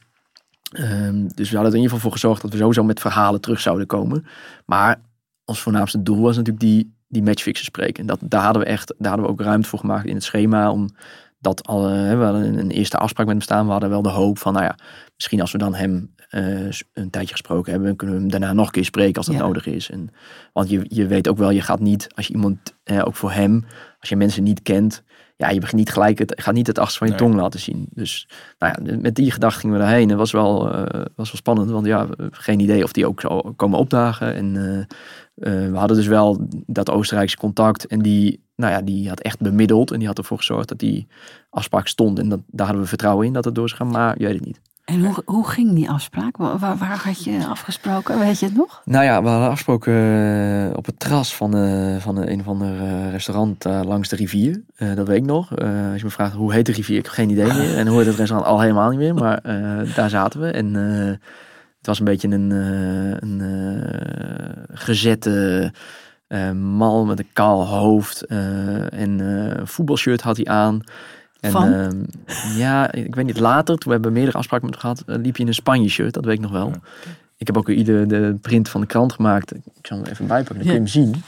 [0.71, 3.41] Ehm, dus we hadden er in ieder geval voor gezorgd dat we sowieso met verhalen
[3.41, 4.25] terug zouden komen.
[4.65, 5.01] Maar
[5.45, 8.01] ons voornaamste doel was natuurlijk die, die matchfixers spreken.
[8.01, 10.23] En dat, daar, hadden we echt, daar hadden we ook ruimte voor gemaakt in het
[10.23, 10.71] schema.
[10.71, 10.89] Om
[11.39, 13.65] dat al, hè, we een, eerste afspraak met hem staan.
[13.65, 14.75] We hadden wel de hoop van, nou ja,
[15.15, 18.65] misschien als we dan hem eh, een tijdje gesproken hebben, kunnen we hem daarna nog
[18.65, 19.41] een keer spreken als dat Ja.
[19.41, 19.89] nodig is.
[19.89, 20.09] En,
[20.53, 23.31] want je, je weet ook wel, je gaat niet, als je iemand, eh, ook voor
[23.31, 23.65] hem,
[23.99, 25.03] als je mensen niet kent,
[25.35, 27.29] ja, je begint niet gelijk het, gaat niet het achterste van je Nee.
[27.31, 27.87] tong laten zien.
[27.93, 30.03] Dus nou ja, met die gedachte gingen we daarheen.
[30.03, 30.81] En het was wel, eh,
[31.15, 34.35] was wel spannend, want ja, geen idee of die ook zou komen opdagen.
[34.35, 34.79] En eh,
[35.65, 39.39] eh, we hadden dus wel dat Oostenrijkse contact en die, nou ja, die had echt
[39.39, 41.07] bemiddeld en die had ervoor gezorgd dat die
[41.49, 42.19] afspraak stond.
[42.19, 44.35] En dat, daar hadden we vertrouwen in dat het door zou gaan, maar je weet
[44.35, 44.61] het niet.
[44.89, 46.37] En hoe, hoe ging die afspraak?
[46.37, 48.19] Waar, had je afgesproken?
[48.19, 48.81] Weet je het nog?
[48.85, 52.81] Nou ja, we hadden afgesproken eh, op het terras van, eh, van een of ander
[52.81, 54.63] eh, restaurant langs de rivier.
[54.95, 55.49] Dat weet ik nog.
[55.49, 57.77] Als je me vraagt hoe heet de rivier, ik heb geen idee meer.
[57.77, 59.13] En hoe heet het restaurant al helemaal niet meer.
[59.13, 59.41] Maar
[59.95, 60.51] daar zaten we.
[60.51, 60.73] En
[61.77, 62.51] het was een beetje een,
[63.21, 63.41] een
[64.71, 65.73] gezette
[66.53, 68.25] man met een kaal hoofd.
[68.25, 70.83] en een voetbalshirt had hij aan.
[71.39, 71.73] En, Van?
[71.73, 71.97] ehm,
[72.57, 75.35] ja, ik weet niet, later, toen we hebben meerdere afspraken met hem gehad, eh, liep
[75.35, 76.73] je in een Spanje-shirt, dat weet ik nog wel.
[77.37, 79.55] Ik heb ook ieder de print van de krant gemaakt.
[79.55, 81.23] Ik zal hem even bijpakken, dan kun je hem zien.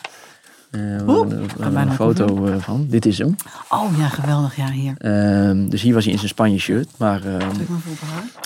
[0.71, 2.85] We hebben bijna een foto eh, van.
[2.89, 3.35] Dit is hem.
[3.69, 4.55] Oh ja, geweldig.
[4.55, 4.93] Ja, hier.
[4.97, 6.89] Ehm, dus hier was hij in zijn Spanje-shirt.
[6.97, 7.99] Maar ehm, Druk maar voor op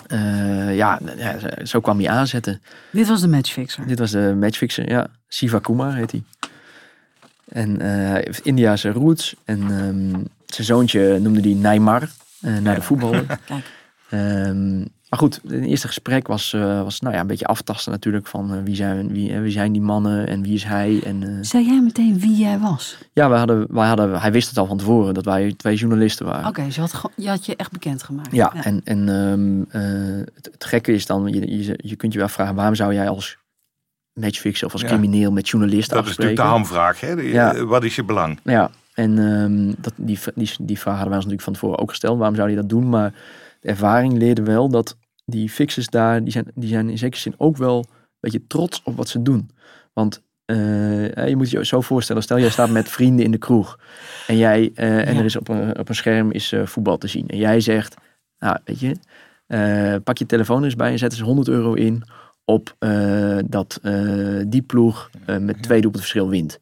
[0.09, 0.67] haar.
[0.67, 2.61] eh, ja, ja, zo kwam hij aanzetten.
[2.91, 3.87] Dit was de matchfixer.
[3.87, 5.07] Dit was de matchfixer, ja.
[5.27, 6.23] Siva Kumar heet hij.
[7.49, 9.35] En eh, hij heeft Indiase roots.
[9.45, 10.23] En ehm,
[10.55, 12.09] zijn zoontje noemde hij Neymar,
[12.41, 13.25] eh, naar de voetballer.
[13.45, 13.71] Kijk.
[14.09, 14.77] Ehm,
[15.09, 18.53] maar goed, het eerste gesprek was, eh, was nou ja, een beetje aftasten natuurlijk van
[18.53, 21.01] eh, wie, zijn, wie, wie zijn die mannen en wie is hij.
[21.05, 22.97] En, eh, Zei jij meteen wie jij was?
[23.13, 26.25] ja, wij hadden, wij hadden, hij wist het al van tevoren dat wij twee journalisten
[26.25, 26.47] waren.
[26.47, 28.31] Oké, dus je, had, je had je echt bekendgemaakt.
[28.31, 32.19] Ja, en, en ehm, eh, het, het gekke is dan, je, je, je kunt je
[32.19, 33.37] wel vragen, waarom zou jij als
[34.13, 34.87] matchfixer of als Ja.
[34.87, 36.65] crimineel met journalisten Dat is natuurlijk afspreken?
[36.67, 36.99] de hamvraag.
[36.99, 37.15] Hè?
[37.15, 37.65] De- Ja.
[37.65, 38.39] Wat is je belang?
[38.43, 41.89] Ja, en ehm, dat, die, die, die vraag hadden wij ons natuurlijk van tevoren ook
[41.89, 42.17] gesteld.
[42.17, 42.89] Waarom zou hij dat doen?
[42.89, 43.13] Maar
[43.59, 47.33] de ervaring leerde wel dat die fixers daar, die zijn, die zijn in zekere zin
[47.37, 49.49] ook wel een beetje trots op wat ze doen.
[49.93, 53.79] Want eh, je moet je zo voorstellen, stel jij staat met vrienden in de kroeg.
[54.27, 57.07] En, jij, eh, en er is op een, op een scherm is eh, voetbal te
[57.07, 57.27] zien.
[57.27, 57.95] En jij zegt,
[58.39, 58.95] nou weet je,
[59.47, 62.03] eh, pak je telefoon eens bij en zet eens 100 euro in
[62.45, 66.59] op eh, dat eh, die ploeg eh, met twee doelpunten verschil wint.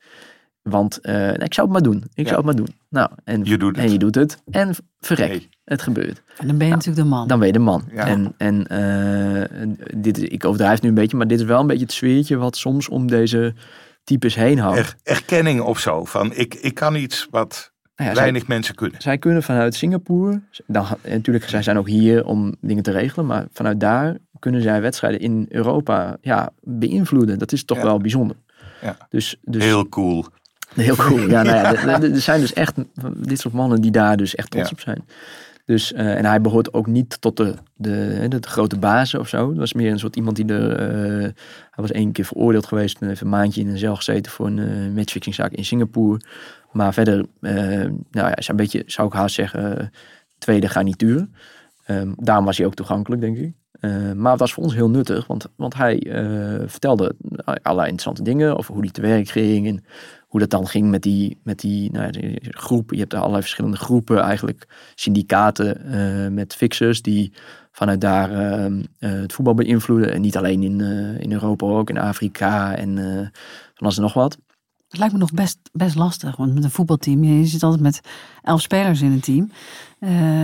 [0.64, 2.04] Want eh, nou, ik zou het maar doen.
[2.14, 2.34] Ik Ja.
[2.34, 2.76] zou het maar doen.
[2.90, 3.86] Nou, en Je doet het.
[3.86, 4.38] En je doet het.
[4.52, 5.50] En verrek, Nee.
[5.66, 6.22] het gebeurt.
[6.38, 7.28] En dan ben je natuurlijk de man.
[7.28, 7.84] Dan ben je de man.
[7.94, 8.06] Ja.
[8.08, 9.66] En, en eh,
[9.98, 12.38] dit, is- ik overdrijf nu een beetje, maar dit is wel een beetje het sfeertje
[12.38, 13.54] wat soms om deze
[14.04, 14.78] types heen hangt.
[14.80, 16.06] Er, erkenning of zo.
[16.06, 19.02] Van ik, ik kan iets wat Nou ja, zij, weinig mensen kunnen.
[19.02, 23.26] zij kunnen vanuit Singapore, dan, en natuurlijk, zij zijn ook hier om dingen te regelen,
[23.26, 27.40] maar vanuit daar kunnen zij wedstrijden in Europa ja, beïnvloeden.
[27.40, 27.84] Dat is toch Ja.
[27.84, 28.36] wel bijzonder.
[28.82, 28.98] Ja.
[29.10, 30.26] Dus, dus Heel cool.
[30.76, 31.20] Heel cool.
[31.30, 32.76] Ja, nou ja, er- zijn dus echt
[33.18, 34.76] dit soort mannen die daar dus echt trots Ja.
[34.76, 35.06] op zijn.
[35.66, 39.48] Dus, eh, en hij behoort ook niet tot de, de, de, grote bazen of zo.
[39.50, 40.72] Dat was meer een soort iemand die er...
[40.76, 41.22] eh,
[41.72, 44.46] hij was één keer veroordeeld geweest en heeft een maandje in een cel gezeten voor
[44.48, 46.20] een eh matchfixingzaak in Singapore.
[46.72, 49.92] Maar verder, nou ja, is een beetje, zou ik haast zeggen,
[50.38, 51.28] tweede garnituur.
[51.86, 53.54] Ehm, daarom was hij ook toegankelijk, denk ik.
[54.16, 56.08] Maar het was voor ons heel nuttig, want, want hij
[56.68, 59.84] vertelde allerlei interessante dingen over hoe hij te werk ging en
[60.34, 62.12] hoe dat dan ging met die, met die nou.
[62.88, 67.34] Je hebt er allerlei verschillende groepen, eigenlijk syndicaten eh, met fixers die
[67.74, 70.14] vanuit daar eh, eh, het voetbal beïnvloeden.
[70.14, 72.96] En niet alleen in, eh, in Europa, ook in Afrika en
[73.74, 74.38] van alles en nog wat.
[74.88, 78.02] Het lijkt me nog best, best lastig, want met een voetbalteam, je zit altijd met
[78.42, 79.52] elf spelers in een team.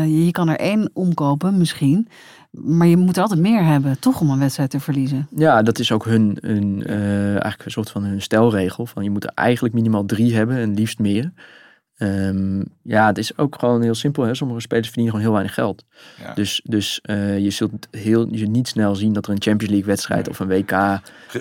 [0.08, 2.08] Je kan er één omkopen misschien,
[2.52, 5.28] maar je moet altijd meer hebben, toch, om een wedstrijd te verliezen.
[5.36, 8.86] Ja, dat is ook hun, hun eh, eigenlijk een soort van hun stelregel.
[8.86, 11.32] Van je moet er eigenlijk minimaal drie hebben en liefst meer.
[12.00, 14.24] Ehm, ja, het is ook gewoon heel simpel.
[14.24, 14.36] Hè?
[14.36, 15.86] Sommige spelers verdienen gewoon heel weinig geld.
[16.24, 16.34] Ja.
[16.34, 19.90] Dus, dus eh, je zult heel, je niet snel zien dat er een Champions League
[19.90, 20.72] wedstrijd of een WK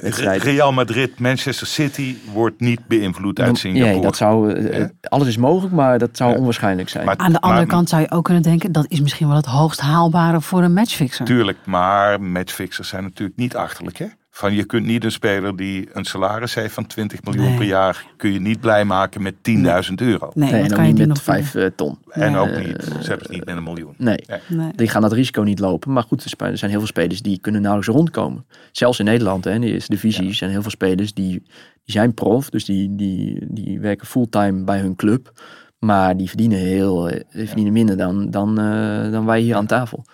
[0.00, 0.42] wedstrijd.
[0.42, 3.92] Real Madrid, Manchester City wordt niet beïnvloed uit Singapore.
[3.92, 4.90] Nee, dat zou, eh, Ja.
[5.02, 6.38] alles is mogelijk, maar dat zou Ja.
[6.38, 7.04] onwaarschijnlijk zijn.
[7.04, 9.36] Maar- Aan de andere maar- kant zou je ook kunnen denken, dat is misschien wel
[9.36, 11.24] het hoogst haalbare voor een matchfixer.
[11.26, 13.96] Tuurlijk, maar matchfixers zijn natuurlijk niet achterlijk.
[13.98, 14.06] Hè?
[14.38, 17.56] Van je kunt niet een speler die een salaris heeft van 20 miljoen Nee.
[17.56, 20.30] per jaar, kun je niet blij maken met 10.000 euro.
[20.34, 21.98] Nee, nee, dat en kan ook je niet met nog vijf eh, ton.
[22.08, 23.94] En ook niet, zelfs niet met een miljoen.
[23.96, 24.72] Nee, Nee.
[24.74, 25.92] die gaan dat risico niet lopen.
[25.92, 28.46] Maar goed, er zijn heel veel spelers die kunnen nauwelijks rondkomen.
[28.72, 31.42] Zelfs in Nederland, hè, in de eerste divisie, zijn heel veel spelers die, die
[31.84, 32.50] zijn prof.
[32.50, 35.32] Dus die, die, die werken fulltime bij hun club.
[35.78, 39.66] Maar die verdienen, heel, eh, die verdienen minder dan, dan, eh, dan wij hier aan
[39.66, 40.04] tafel.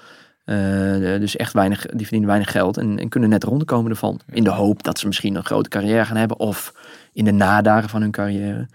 [0.44, 4.20] Eh, dus echt weinig, die verdienen weinig geld en, en kunnen net rondkomen ervan.
[4.26, 6.38] In de hoop dat ze misschien een grote carrière gaan hebben.
[6.38, 6.74] Of
[7.12, 8.68] in de nadagen van hun carrière.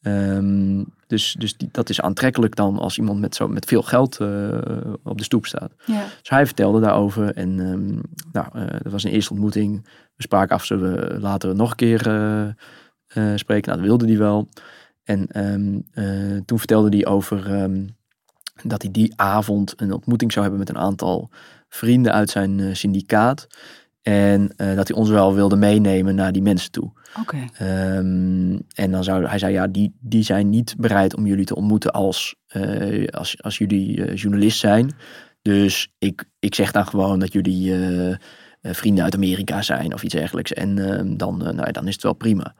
[0.00, 4.20] Ehm, dus dus die, dat is aantrekkelijk dan als iemand met, zo, met veel geld
[4.20, 4.58] eh,
[5.02, 5.72] op de stoep staat.
[5.84, 6.02] Ja.
[6.20, 7.34] Dus hij vertelde daarover.
[7.34, 7.98] En ehm,
[8.32, 9.84] nou, eh, dat was een eerste ontmoeting.
[10.20, 12.48] We spraken af, zullen we later nog een keer eh,
[13.06, 13.68] eh, spreken?
[13.68, 14.48] Nou, dat wilde hij wel.
[15.04, 17.86] En ehm, eh, toen vertelde hij over ehm,
[18.62, 21.30] dat hij die avond een ontmoeting zou hebben met een aantal
[21.68, 23.46] vrienden uit zijn eh, syndicaat.
[24.02, 26.90] En eh, dat hij ons wel wilde meenemen naar die mensen toe.
[27.20, 27.36] Oké.
[27.52, 31.54] Ehm, en dan zou hij zei, ja, die, die zijn niet bereid om jullie te
[31.54, 34.90] ontmoeten als, eh, als, als jullie journalist zijn.
[35.42, 37.74] Dus ik, ik zeg dan gewoon dat jullie
[38.62, 40.52] vrienden uit Amerika zijn of iets dergelijks.
[40.52, 42.54] En ehm, dan, nou, dan is het wel prima.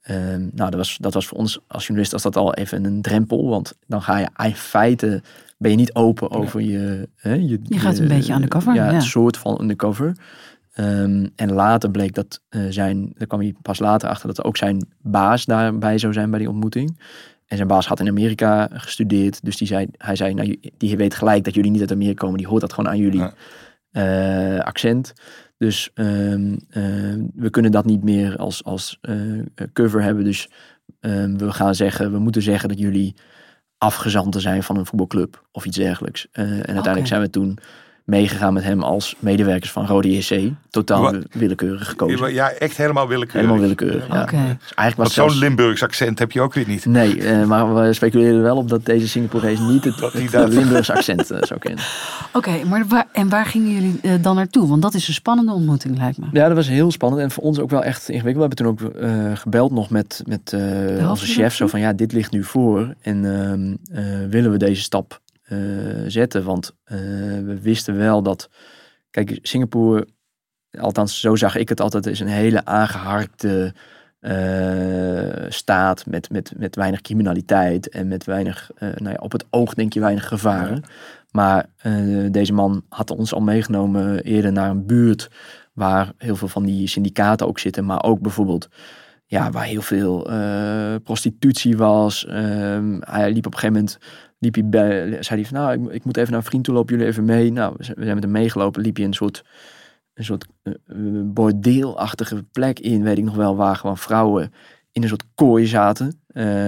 [0.00, 3.02] Ehm, nou, dat was, dat was voor ons als journalist was dat al even een
[3.02, 3.48] drempel.
[3.48, 5.22] Want dan ga je in feite,
[5.58, 7.08] ben je niet open over je...
[7.16, 8.94] Hè, je, Je gaat een beetje undercover, Ja, ja.
[8.94, 10.16] een soort van undercover.
[10.72, 14.56] Ehm, en later bleek dat eh, zijn, daar kwam hij pas later achter dat ook
[14.56, 17.00] zijn baas daarbij zou zijn bij die ontmoeting.
[17.46, 21.14] En zijn baas had in Amerika gestudeerd, dus die zei, hij zei, nou, die weet
[21.14, 23.32] gelijk dat jullie niet uit Amerika komen, die hoort dat gewoon aan jullie Ja.
[24.58, 25.12] eh, accent.
[25.60, 26.82] Dus ehm, eh,
[27.34, 30.24] we kunnen dat niet meer als, als eh, cover hebben.
[30.24, 30.48] Dus
[31.00, 33.14] ehm, we gaan zeggen, we moeten zeggen dat jullie
[33.78, 36.28] afgezanten zijn van een voetbalclub of iets dergelijks.
[36.32, 37.58] Eh, en uiteindelijk zijn we toen
[38.10, 40.52] meegegaan met hem als medewerkers van Rode JC.
[40.70, 41.16] Totaal Wat?
[41.30, 42.32] willekeurig gekozen.
[42.32, 43.40] Ja, echt helemaal willekeurig.
[43.40, 44.22] Helemaal willekeurig, ja.
[44.22, 44.56] Oké.
[44.60, 45.38] Dus eigenlijk was zo'n zelfs...
[45.38, 46.86] Limburgs accent heb je ook weer niet.
[46.86, 51.30] Nee, eh, maar we speculeerden wel op dat deze Singaporees niet het, Dat Limburgs accent
[51.30, 51.84] eh, zou kennen.
[52.32, 54.68] Oké, maar waar, en waar gingen jullie eh, dan naartoe?
[54.68, 56.26] Want dat is een spannende ontmoeting, lijkt me.
[56.32, 58.56] Ja, dat was heel spannend en voor ons ook wel echt ingewikkeld.
[58.56, 60.52] We hebben toen ook gebeld nog met, met
[61.00, 61.54] eh, onze chef.
[61.54, 62.94] Zo van, ja, dit ligt nu voor.
[63.00, 65.20] En ehm, eh, willen we deze stap
[66.06, 66.44] zetten?
[66.44, 66.98] Want eh,
[67.44, 68.50] we wisten wel dat...
[69.10, 70.08] Kijk, Singapore,
[70.78, 73.74] althans zo zag ik het altijd, is een hele aangeharkte
[74.20, 79.44] eh, staat met, met, met weinig criminaliteit en met weinig, eh, nou ja, op het
[79.50, 80.82] oog denk je weinig gevaren.
[81.30, 81.94] Maar eh,
[82.30, 85.30] deze man had ons al meegenomen eerder naar een buurt
[85.72, 88.68] waar heel veel van die syndicaten ook zitten, maar ook bijvoorbeeld
[89.30, 92.26] ja, waar heel veel eh, prostitutie was.
[92.26, 93.98] Ehm, hij liep op een gegeven moment,
[94.38, 96.74] liep hij bij, zei hij van nou, ik, ik moet even naar een vriend toe,
[96.74, 97.52] lopen jullie even mee.
[97.52, 99.44] Nou, we zijn met hem meegelopen, liep je een soort,
[100.14, 100.72] een soort eh,
[101.24, 104.52] bordeelachtige plek in, weet ik nog wel, waar gewoon vrouwen
[104.92, 106.20] in een soort kooi zaten.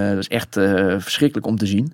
[0.08, 0.54] Dat is echt
[0.98, 1.92] verschrikkelijk om te zien.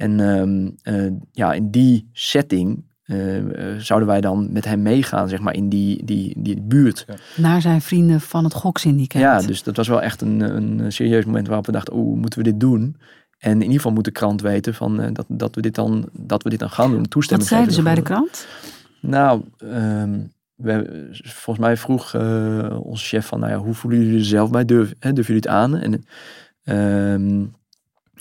[0.00, 5.28] En ehm, eh, ja, in die setting eh, eh, zouden wij dan met hem meegaan,
[5.28, 7.06] zeg maar, in die, die, die buurt.
[7.36, 9.22] Naar zijn vrienden van het goksyndicaat.
[9.22, 12.38] Ja, dus dat was wel echt een, een serieus moment waarop we dachten, oeh, moeten
[12.38, 12.96] we dit doen?
[13.40, 16.08] En in ieder geval moet de krant weten van, eh, dat, dat, we dit dan,
[16.12, 17.00] dat we dit dan gaan doen.
[17.00, 18.46] Wat Toestemming zeiden ze bij de krant?
[19.00, 20.20] Nou, ehm,
[20.54, 24.50] we, volgens mij vroeg eh, onze chef van, nou ja, hoe voelen jullie er zelf
[24.50, 24.64] bij?
[24.64, 25.76] Durf, hè, durven jullie het aan?
[25.76, 26.04] En
[26.64, 27.44] ehm,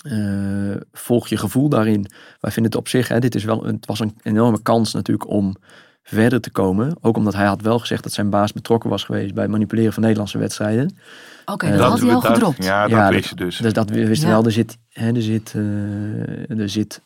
[0.01, 2.05] eh, volg je gevoel daarin.
[2.39, 4.93] Wij vinden het op zich, hè, dit is wel, een- het was een enorme kans
[4.93, 5.55] natuurlijk om
[6.03, 6.95] verder te komen.
[7.01, 9.93] Ook omdat hij had wel gezegd dat zijn baas betrokken was geweest bij het manipuleren
[9.93, 10.97] van Nederlandse wedstrijden.
[11.45, 12.63] Oké, Eh, dat dat had hij al gedropt.
[12.63, 13.57] Ja, dat Ja, wist je dus.
[13.57, 14.33] Dus dat we wisten Ja.
[14.33, 17.01] wel, er zit, hè, er, zit, eh, er zit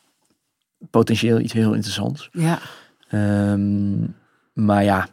[0.89, 2.29] potentieel iets heel interessants.
[2.31, 2.59] Ja.
[3.09, 4.01] Ehm,
[4.53, 5.07] maar ja,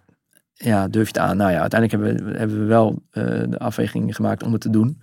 [0.55, 1.37] ja, durf je het aan?
[1.37, 4.71] Nou ja, uiteindelijk hebben we, hebben we wel eh, de afweging gemaakt om het te
[4.71, 5.01] doen.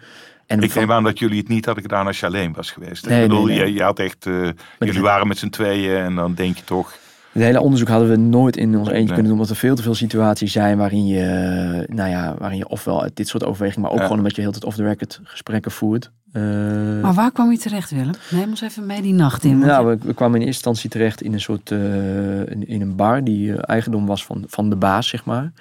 [0.48, 2.72] En Ik van- neem aan dat jullie het niet hadden gedaan als je alleen was
[2.72, 3.08] geweest.
[3.08, 3.68] Nee, ik bedoel, nee, nee.
[3.68, 6.94] Je, je had echt, eh, jullie waren met z'n tweeën en dan denk je toch,
[7.32, 9.06] Het hele onderzoek hadden we nooit in ons eentje Nee.
[9.06, 12.68] kunnen doen, omdat er veel te veel situaties zijn waarin je, nou ja, waarin je
[12.68, 14.04] ofwel uit dit soort overwegingen, maar ook Ja.
[14.04, 16.12] gewoon omdat je heel tijd off the record gesprekken voert.
[16.32, 16.42] Eh,
[17.02, 18.12] Maar waar kwam je terecht, Willem?
[18.30, 19.60] Neem ons even mee die nacht in.
[19.60, 22.96] Nou, we, we kwamen in eerste instantie terecht in een soort eh, in, in een
[22.96, 25.52] bar die eigendom was van, van de baas, zeg maar.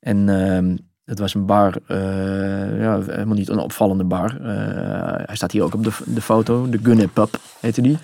[0.00, 0.76] En ehm,
[1.08, 4.36] het was een bar, eh, ja, helemaal niet een opvallende bar.
[4.40, 7.98] Eh, hij staat hier ook op de, de foto, de Gunner Pub heette die.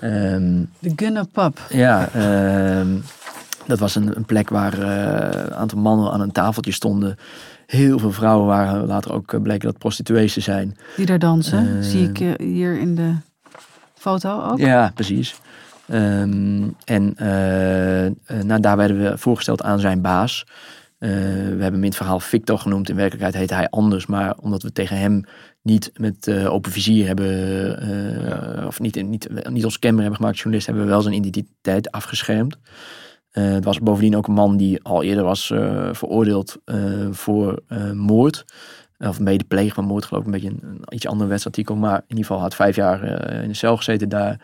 [0.00, 1.60] Ehm, De Gunner Pub.
[1.68, 2.88] ja, ehm,
[3.66, 7.16] dat was een, een plek waar eh, een aantal mannen aan een tafeltje stonden.
[7.66, 10.76] Heel veel vrouwen waren later ook bleken dat prostituees te zijn.
[10.96, 11.76] Die daar dansen.
[11.76, 13.12] Eh, Zie ik hier in de
[13.94, 14.58] foto ook.
[14.58, 15.34] Ja, precies.
[15.86, 17.14] Ehm, en
[18.44, 20.46] nou, daar werden we voorgesteld aan zijn baas.
[21.00, 22.88] Eh, we hebben hem in het verhaal Victor genoemd.
[22.88, 24.06] In werkelijkheid heette hij anders.
[24.06, 25.24] Maar omdat we tegen hem
[25.62, 27.80] niet met eh, open vizier hebben...
[28.58, 30.66] eh, of niet, niet, niet ons camera hebben gemaakt, journalist...
[30.66, 32.58] hebben we wel zijn identiteit afgeschermd.
[33.30, 35.46] Het was bovendien ook een man die al eerder was
[35.92, 36.56] veroordeeld
[37.10, 37.62] voor
[37.94, 38.44] moord.
[38.98, 40.26] Of medepleeg van moord, geloof ik.
[40.26, 41.76] Een beetje een, een iets ander wetsartikel.
[41.76, 43.04] Maar in ieder geval had vijf jaar
[43.42, 44.40] in de cel gezeten daar.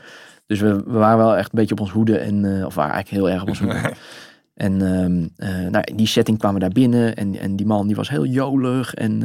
[0.47, 2.19] Dus we, we waren wel echt een beetje op ons hoede.
[2.19, 3.93] En, of waren eigenlijk heel erg op ons hoede.
[4.57, 7.17] En ehm, eh, nou, in die setting kwamen we daar binnen.
[7.17, 8.95] En, en die man die was heel jolig.
[8.95, 9.23] En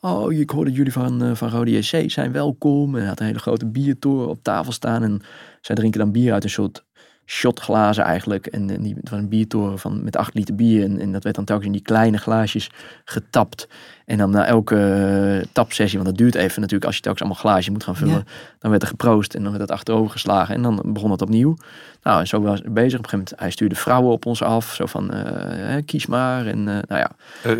[0.00, 2.94] eh, oh, ik hoorde jullie van, eh, van Rode JC zijn welkom.
[2.94, 5.02] En hij had een hele grote biertoren op tafel staan.
[5.02, 5.20] En
[5.60, 6.84] zij drinken dan bier uit een soort
[7.30, 8.46] shotglazen eigenlijk.
[8.46, 10.84] En, en die, het was een biertoren van, met 8 liter bier.
[10.84, 12.70] En, en dat werd dan telkens in die kleine glaasjes
[13.04, 13.68] getapt.
[14.04, 17.42] En dan na elke eh, tapsessie, want dat duurt even natuurlijk als je telkens allemaal
[17.42, 18.14] glaasjes moet gaan vullen.
[18.14, 18.24] Ja.
[18.58, 20.54] Dan werd er geproost en dan werd het achterover geslagen.
[20.54, 21.56] En dan begon het opnieuw.
[22.02, 22.98] Nou, en zo was hij bezig.
[22.98, 24.74] Op een gegeven moment, hij stuurde vrouwen op ons af.
[24.74, 26.46] Zo van, eh, hè, kies maar.
[26.46, 27.10] En eh, nou ja,
[27.42, 27.52] Eh,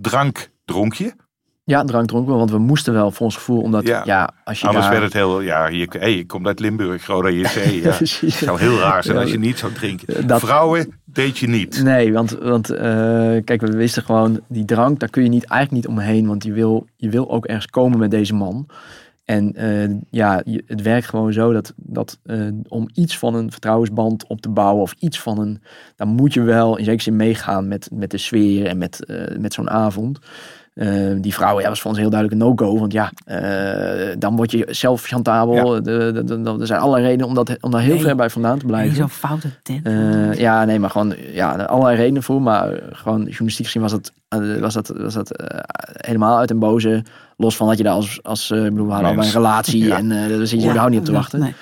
[0.00, 1.12] drank dronk je?
[1.70, 2.36] Ja, drank dronken.
[2.36, 3.60] Want we moesten wel voor ons gevoel.
[3.60, 4.30] Omdat, ja, Ja.
[4.44, 4.92] als je Anders daar...
[4.94, 7.64] werd het heel, ja, je, hey, je komt uit Limburg, Roda JC.
[7.82, 7.90] Ja.
[7.90, 10.26] Het zou heel raar zijn als je niet zou drinken.
[10.26, 11.82] dat- Vrouwen deed je niet.
[11.82, 12.82] Nee, want, want eh,
[13.44, 16.26] kijk, we wisten gewoon, die drank, daar kun je niet, eigenlijk niet omheen.
[16.26, 18.66] Want je wil, je wil ook ergens komen met deze man.
[19.24, 24.26] En eh, ja, het werkt gewoon zo dat, dat eh, om iets van een vertrouwensband
[24.26, 25.62] op te bouwen of iets van een,
[25.96, 29.36] dan moet je wel in zekere zin meegaan met, met de sfeer en met, eh,
[29.38, 30.18] met zo'n avond.
[30.80, 32.78] Eh, die vrouw ja, was voor ons heel duidelijk een no-go.
[32.78, 35.64] Want ja, eh, dan word je zelf chantabel.
[35.82, 38.02] De, de, de- de- er zijn allerlei redenen om, dat, om daar heel Nee.
[38.02, 38.96] ver bij vandaan te Nee, blijven.
[38.96, 39.86] zo'n foute tent.
[39.86, 42.42] Eh, ja, nee, maar gewoon ja, er allerlei redenen voor.
[42.42, 43.94] Maar gewoon journalistiek gezien was,
[44.28, 45.30] eh, was dat, was dat
[46.00, 47.02] helemaal uit en boze.
[47.36, 49.32] Los van dat je daar als, als ik bedoel, we hadden allebei een Mens.
[49.34, 49.96] relatie Ja.
[49.96, 51.40] en daar zit je überhaupt niet op te wachten.
[51.40, 51.54] Nee.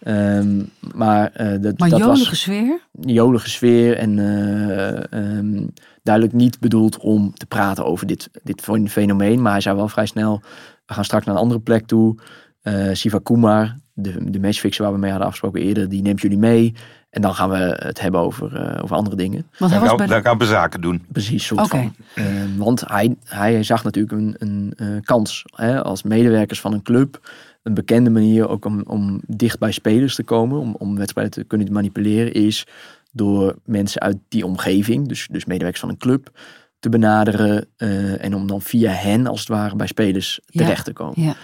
[0.00, 0.62] Ehm,
[0.94, 2.80] maar eh, dat, Maar dat jolige was sfeer?
[3.00, 5.66] een jolige sfeer en eh, ehm,
[6.02, 9.42] duidelijk niet bedoeld om te praten over dit, dit fenomeen.
[9.42, 10.40] Maar hij zei wel vrij snel,
[10.86, 12.18] we gaan straks naar een andere plek toe.
[12.62, 16.38] Eh Siva Kumar, de, de matchfixer waar we mee hadden afgesproken eerder, die neemt jullie
[16.38, 16.74] mee.
[17.10, 19.46] En dan gaan we het hebben over, eh, over andere dingen.
[19.58, 20.12] Want hij Dan was bij gaan, de...
[20.12, 21.04] dan gaan we zaken doen.
[21.12, 21.68] Precies, soort Oké.
[21.68, 21.94] van.
[22.14, 22.24] Eh,
[22.56, 27.30] want hij, hij zag natuurlijk een, een eh, kans hè, als medewerkers van een club.
[27.62, 31.44] Een bekende manier ook om, om dicht bij spelers te komen, om, om wedstrijden te
[31.44, 32.66] kunnen manipuleren, is
[33.12, 36.30] door mensen uit die omgeving, dus, dus medewerkers van een club,
[36.78, 37.66] te benaderen.
[37.76, 40.60] eh, en om dan via hen, als het ware, bij spelers Ja.
[40.62, 41.22] terecht te komen.
[41.22, 41.34] Ja.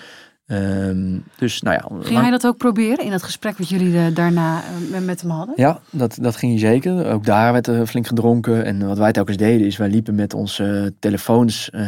[0.47, 2.03] Ehm, dus nou ja.
[2.07, 5.21] Ging hij dat ook proberen in dat gesprek wat jullie eh, daarna eh, met- met
[5.21, 5.55] hem hadden?
[5.57, 7.07] Ja, dat, dat ging zeker.
[7.13, 8.65] Ook daar werd er flink gedronken.
[8.65, 11.83] En wat wij telkens deden is, wij liepen met onze telefoons, eh,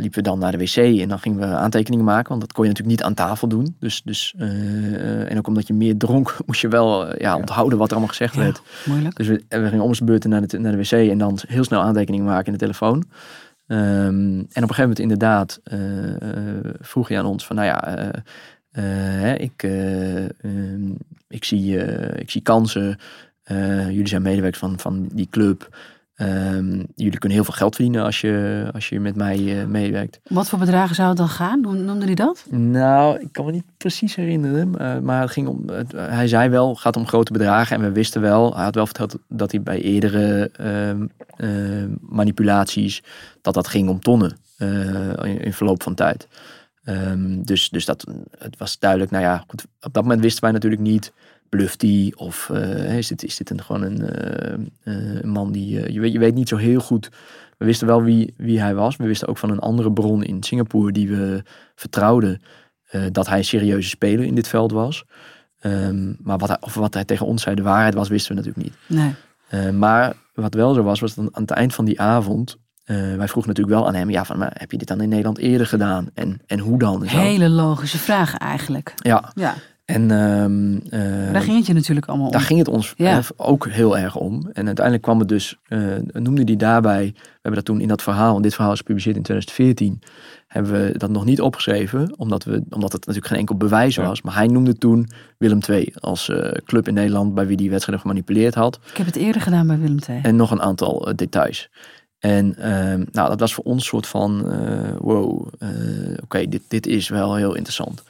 [0.00, 2.28] liepen we dan naar de wc en dan gingen we aantekeningen maken.
[2.28, 3.76] Want dat kon je natuurlijk niet aan tafel doen.
[3.78, 4.34] Dus, dus,
[5.28, 8.34] en ook omdat je meer dronk, moest je wel ja, onthouden wat er allemaal gezegd
[8.34, 8.62] Ja, werd.
[8.86, 9.16] moeilijk.
[9.16, 11.64] Dus we, we gingen om zijn beurten naar de, naar de wc en dan heel
[11.64, 13.04] snel aantekeningen maken in de telefoon.
[13.66, 17.68] Ehm, en op een gegeven moment inderdaad eh, eh, vroeg hij aan ons van, nou
[17.68, 18.12] ja,
[18.72, 20.92] eh, ik, eh, ehm,
[21.28, 21.76] ik, zie,
[22.16, 22.98] ik zie kansen.
[23.88, 25.76] Jullie zijn medewerkers van, van die club.
[26.22, 30.20] Ehm, jullie kunnen heel veel geld verdienen als je, als je met mij eh, meewerkt.
[30.28, 31.60] Wat voor bedragen zou het dan gaan?
[31.60, 32.44] Noem- Noemde hij dat?
[32.50, 34.78] Nou, ik kan me niet precies herinneren.
[34.78, 35.64] eh, maar het ging om,
[35.96, 37.76] hij zei wel, het gaat om grote bedragen.
[37.76, 41.06] En we wisten wel, hij had wel verteld dat hij bij eerdere ehm,
[41.36, 43.02] ehm, manipulaties,
[43.40, 44.68] dat dat ging om tonnen eh,
[45.22, 46.28] in, in verloop van tijd.
[47.44, 48.04] Dus, dus dat,
[48.38, 51.12] het was duidelijk, nou ja, goed, op dat moment wisten wij natuurlijk niet,
[51.56, 55.92] bluft hij of eh, is, dit, is dit een, gewoon een, eh, eh, man die,
[55.92, 57.08] je, weet, je weet niet zo heel goed.
[57.58, 58.96] We wisten wel wie, wie hij was.
[58.96, 61.42] We wisten ook van een andere bron in Singapore die we
[61.74, 62.42] vertrouwden
[63.12, 65.04] dat hij een serieuze speler in dit veld was.
[65.58, 68.42] Ehm, maar wat hij, of wat hij tegen ons zei de waarheid was, wisten we
[68.42, 68.98] natuurlijk niet.
[69.50, 69.72] Nee.
[69.72, 72.56] Maar wat wel zo was, was dat aan het eind van die avond.
[72.84, 75.38] wij vroegen natuurlijk wel aan hem: ja, van, maar heb je dit dan in Nederland
[75.38, 76.08] eerder gedaan?
[76.14, 77.02] En, en hoe dan?
[77.02, 78.92] Hele logische vragen eigenlijk.
[78.96, 82.32] Ja, Ja, en ehm, eh, daar ging het je natuurlijk allemaal om.
[82.32, 83.18] daar ging het ons Ja.
[83.18, 84.48] eh, ook heel erg om.
[84.52, 85.78] En uiteindelijk kwam het dus, eh,
[86.12, 89.16] noemde hij daarbij, we hebben dat toen in dat verhaal, en dit verhaal is gepubliceerd
[89.16, 90.02] in 2014,
[90.46, 94.02] hebben we dat nog niet opgeschreven, omdat, we, omdat het natuurlijk geen enkel bewijs Ja.
[94.06, 94.22] was.
[94.22, 95.08] Maar hij noemde toen
[95.38, 98.78] Willem II als eh, club in Nederland bij wie die wedstrijden gemanipuleerd had.
[98.90, 100.18] Ik heb het eerder gedaan bij Willem II.
[100.22, 101.68] En nog een aantal details.
[102.18, 105.68] En ehm, nou, dat was voor ons een soort van, eh, wow, eh,
[106.22, 108.02] oké, dit, dit is wel heel interessant.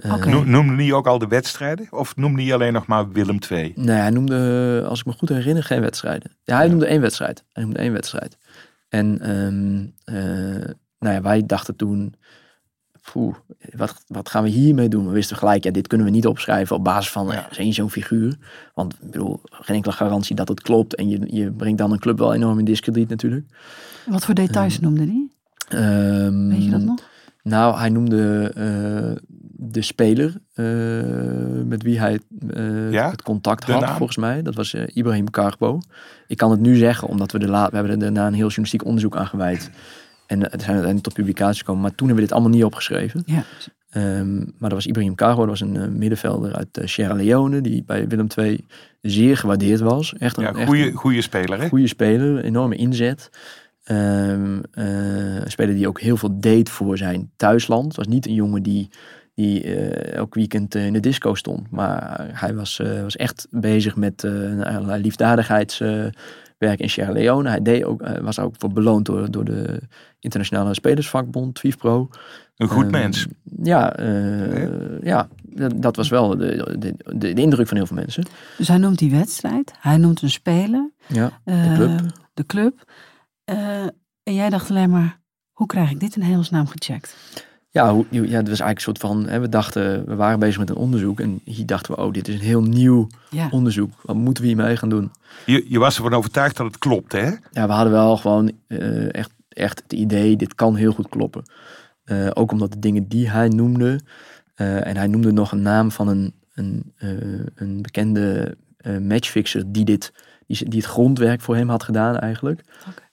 [0.00, 1.86] Eh, Noemde hij ook al de wedstrijden?
[1.90, 3.72] Of noemde hij alleen nog maar Willem II?
[3.76, 6.30] Nee, hij noemde, als ik me goed herinner, geen wedstrijden.
[6.44, 7.44] Ja, hij noemde één wedstrijd.
[7.52, 8.38] Hij noemde één wedstrijd.
[8.88, 12.14] En ehm, eh, nou ja, wij dachten toen,
[13.12, 13.34] poeh,
[13.76, 15.06] wat, wat gaan we hiermee doen?
[15.06, 17.72] We wisten gelijk, ja, dit kunnen we niet opschrijven op basis van ja.
[17.72, 18.36] zo'n figuur.
[18.74, 20.94] Want ik bedoel, geen enkele garantie dat het klopt.
[20.94, 23.46] En je, je brengt dan een club wel enorm in discrediet natuurlijk.
[24.06, 25.28] Wat voor details noemde hij?
[25.68, 27.10] Ehm, Weet je dat nog?
[27.42, 29.22] Nou, hij noemde eh,
[29.70, 30.64] de speler eh,
[31.64, 33.10] met wie hij eh, Ja?
[33.10, 34.42] het contact had, volgens mij.
[34.42, 35.80] Dat was eh, Ibrahim Karbo.
[36.26, 38.40] Ik kan het nu zeggen, omdat we, de la we hebben er daarna een heel
[38.46, 39.70] journalistiek onderzoek aan gewijd.
[40.26, 41.82] En er zijn uiteindelijk tot publicatie gekomen.
[41.82, 43.22] Maar toen hebben we dit allemaal niet opgeschreven.
[43.26, 43.42] Ja.
[43.90, 48.08] Ehm, maar dat was Ibrahim Karbo, dat was een middenvelder uit Sierra Leone, die bij
[48.08, 48.66] Willem II
[49.02, 50.14] zeer gewaardeerd was.
[50.18, 51.68] Echt een, Ja, echt goede, een- goede speler, hè?
[51.68, 53.30] goede speler, enorme inzet.
[53.84, 57.84] Ehm, eh, een speler die ook heel veel deed voor zijn thuisland.
[57.86, 58.88] Het was niet een jongen die,
[59.34, 61.70] die eh, elk weekend eh, in de disco stond.
[61.70, 66.14] Maar hij was, eh, was echt bezig met eh allerlei liefdadigheidswerk
[66.80, 67.48] in Sierra Leone.
[67.48, 69.80] Hij deed ook, was ook voor beloond door, door de
[70.20, 72.08] internationale spelersvakbond, FIFPro.
[72.56, 73.26] Een goed Ehm, mens.
[73.62, 77.96] Ja, eh, ja dat, dat was wel de, de, de, de indruk van heel veel
[77.96, 78.24] mensen.
[78.58, 79.72] Dus hij noemt die wedstrijd.
[79.78, 80.90] Hij noemt een speler.
[81.06, 82.00] Ja, eh, club.
[82.34, 82.84] De club.
[83.44, 83.82] Eh,
[84.22, 85.20] en jij dacht alleen maar,
[85.50, 87.16] hoe krijg ik dit in hemelsnaam gecheckt?
[87.72, 90.58] Ja, hoe, ja, het was eigenlijk een soort van, hè, we dachten, we waren bezig
[90.58, 93.48] met een onderzoek en hier dachten we, oh, dit is een heel nieuw Ja.
[93.50, 93.92] onderzoek.
[94.02, 95.10] Wat moeten we hiermee gaan doen?
[95.46, 97.26] Je, je was ervan overtuigd dat het klopt, hè?
[97.52, 101.42] Ja, we hadden wel gewoon eh, echt, echt het idee, dit kan heel goed kloppen.
[102.04, 104.00] Eh, ook omdat de dingen die hij noemde,
[104.54, 107.08] eh, en hij noemde nog een naam van een, een, eh,
[107.54, 110.12] een bekende eh, matchfixer die, dit,
[110.58, 112.60] die, die het grondwerk voor hem had gedaan eigenlijk.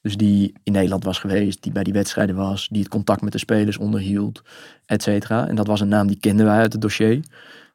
[0.02, 3.32] Dus die in Nederland was geweest, die bij die wedstrijden was, die het contact met
[3.32, 4.42] de spelers onderhield,
[4.86, 5.48] et cetera.
[5.48, 7.20] En dat was een naam die kenden wij uit het dossier.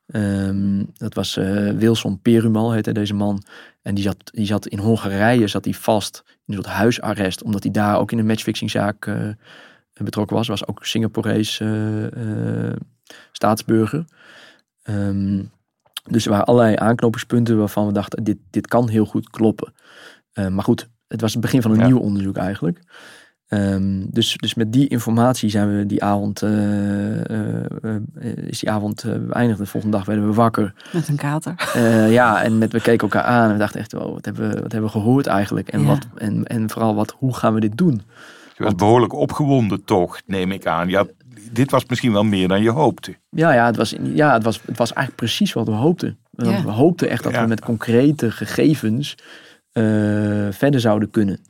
[0.07, 3.43] Ehm, dat was eh, Wilson Perumal, heette deze man.
[3.83, 7.63] En die zat, die zat in Hongarije zat hij vast in een soort huisarrest, omdat
[7.63, 9.29] hij daar ook in een matchfixingzaak eh,
[9.93, 10.49] betrokken was.
[10.49, 12.73] Was ook Singaporees eh,
[13.33, 14.05] staatsburger.
[14.83, 15.43] Ehm,
[16.11, 19.73] dus er waren allerlei aanknopingspunten waarvan we dachten, dit, dit kan heel goed kloppen.
[20.33, 21.87] Eh, maar goed, het was het begin van een Ja.
[21.87, 22.79] nieuw onderzoek eigenlijk.
[23.49, 28.71] Ehm, dus, dus met die informatie zijn we die avond, eh, eh, eh, is die
[28.71, 29.59] avond eh, beëindigd.
[29.59, 30.75] De volgende dag werden we wakker.
[30.93, 31.71] Met een kater.
[31.75, 34.49] Eh, ja, en met, we keken elkaar aan en we dachten echt, wow, wat hebben
[34.49, 35.69] we, wat hebben we gehoord eigenlijk?
[35.69, 35.87] En, Ja.
[35.87, 38.03] wat, en, en vooral, wat, hoe gaan we dit doen?
[38.57, 40.89] Je was behoorlijk opgewonden toch, neem ik aan.
[40.89, 41.07] Ja,
[41.53, 43.15] dit was misschien wel meer dan je hoopte.
[43.31, 46.19] Ja, ja, het, was, ja het, was, het was eigenlijk precies wat we hoopten.
[46.31, 46.65] We, Ja.
[46.65, 47.43] we hoopten echt dat Ja.
[47.43, 49.15] we met concrete gegevens
[49.73, 49.85] eh,
[50.51, 51.41] verder zouden kunnen.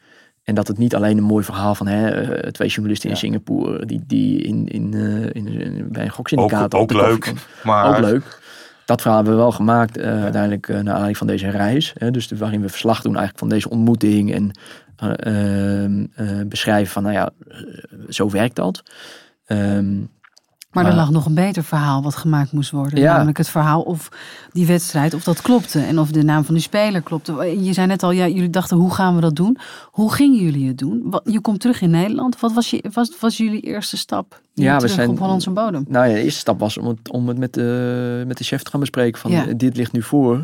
[0.43, 3.21] En dat het niet alleen een mooi verhaal van hè, eh, twee journalisten in Ja.
[3.21, 7.13] Singapore die, die in, in, eh, in, in- bij een Ook, goksyndicaat ook de koffie
[7.15, 7.33] leuk.
[7.65, 8.43] Maar Ook leuk.
[8.85, 11.93] Dat verhaal hebben we wel gemaakt eh, uiteindelijk naar aanleiding van deze reis.
[11.99, 14.51] Hè, dus de- waarin we verslag doen eigenlijk van deze ontmoeting en
[14.97, 17.31] eh, ehm, eh, beschrijven van, nou ja,
[18.09, 18.83] zo werkt dat.
[19.47, 19.99] Ehm,
[20.71, 22.99] Maar er Maar- lag nog een beter verhaal wat gemaakt moest worden.
[23.01, 23.13] Ja.
[23.13, 24.09] Namelijk het verhaal of
[24.53, 25.81] die wedstrijd, of dat klopte.
[25.81, 27.63] En of de naam van die speler klopte.
[27.65, 29.57] Je zei net al, ja, jullie dachten, hoe gaan we dat doen?
[29.91, 31.21] Hoe gingen jullie het doen?
[31.25, 32.41] Je komt terug in Nederland.
[32.41, 35.85] Wat was, je, was, was jullie eerste stap Ja, we zijn- op Hollandse bodem?
[35.89, 38.63] Nou ja, de eerste stap was om het, om het met, de, met de chef
[38.63, 39.21] te gaan bespreken.
[39.21, 39.47] Van Ja.
[39.47, 40.37] eh, dit ligt nu voor.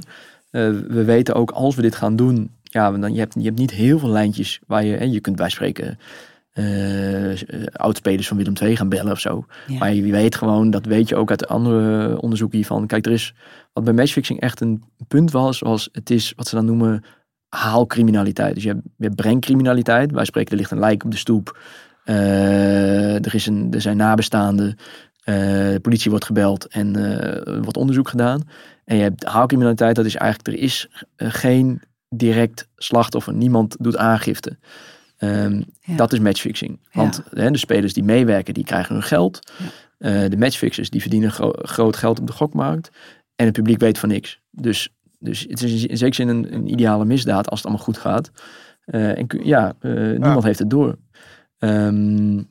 [0.51, 2.51] Eh, we weten ook als we dit gaan doen.
[2.63, 4.97] Ja, dan, je, hebt, je hebt niet heel veel lijntjes waar je.
[4.97, 5.99] En je kunt bij spreken.
[6.51, 9.45] Eh, oudspelers van Willem II gaan bellen of zo.
[9.67, 9.79] Ja.
[9.79, 12.87] Maar je weet gewoon, dat weet je ook uit andere onderzoeken hiervan.
[12.87, 13.35] Kijk, er is
[13.73, 17.05] wat bij matchfixing echt een punt was, was het is wat ze dan noemen
[17.49, 18.55] haalcriminaliteit.
[18.55, 20.11] Dus je hebt, je hebt brengcriminaliteit.
[20.11, 21.59] Wij spreken, er ligt een lijk op de stoep.
[22.05, 24.77] Eh, er, is een, er zijn nabestaanden.
[25.21, 25.35] Eh,
[25.71, 26.93] de politie wordt gebeld en
[27.63, 28.43] wordt onderzoek gedaan.
[28.85, 33.35] En je hebt haalcriminaliteit, dat is eigenlijk, er is geen direct slachtoffer.
[33.35, 34.59] Niemand doet aangifte.
[35.21, 35.97] Ehm, Ja.
[35.97, 36.79] Dat is matchfixing.
[36.93, 39.53] Want hè, de spelers die meewerken, die krijgen hun geld.
[39.59, 39.65] Ja.
[40.25, 42.91] Eh, de matchfixers, die verdienen gro- groot geld op de gokmarkt.
[43.37, 44.41] En het publiek weet van niks.
[44.51, 47.99] Dus, dus het is in zekere zin een, een ideale misdaad als het allemaal goed
[47.99, 48.31] gaat.
[48.85, 50.97] Eh, en kun- ja, eh, niemand heeft het door.
[51.59, 52.43] Ehm,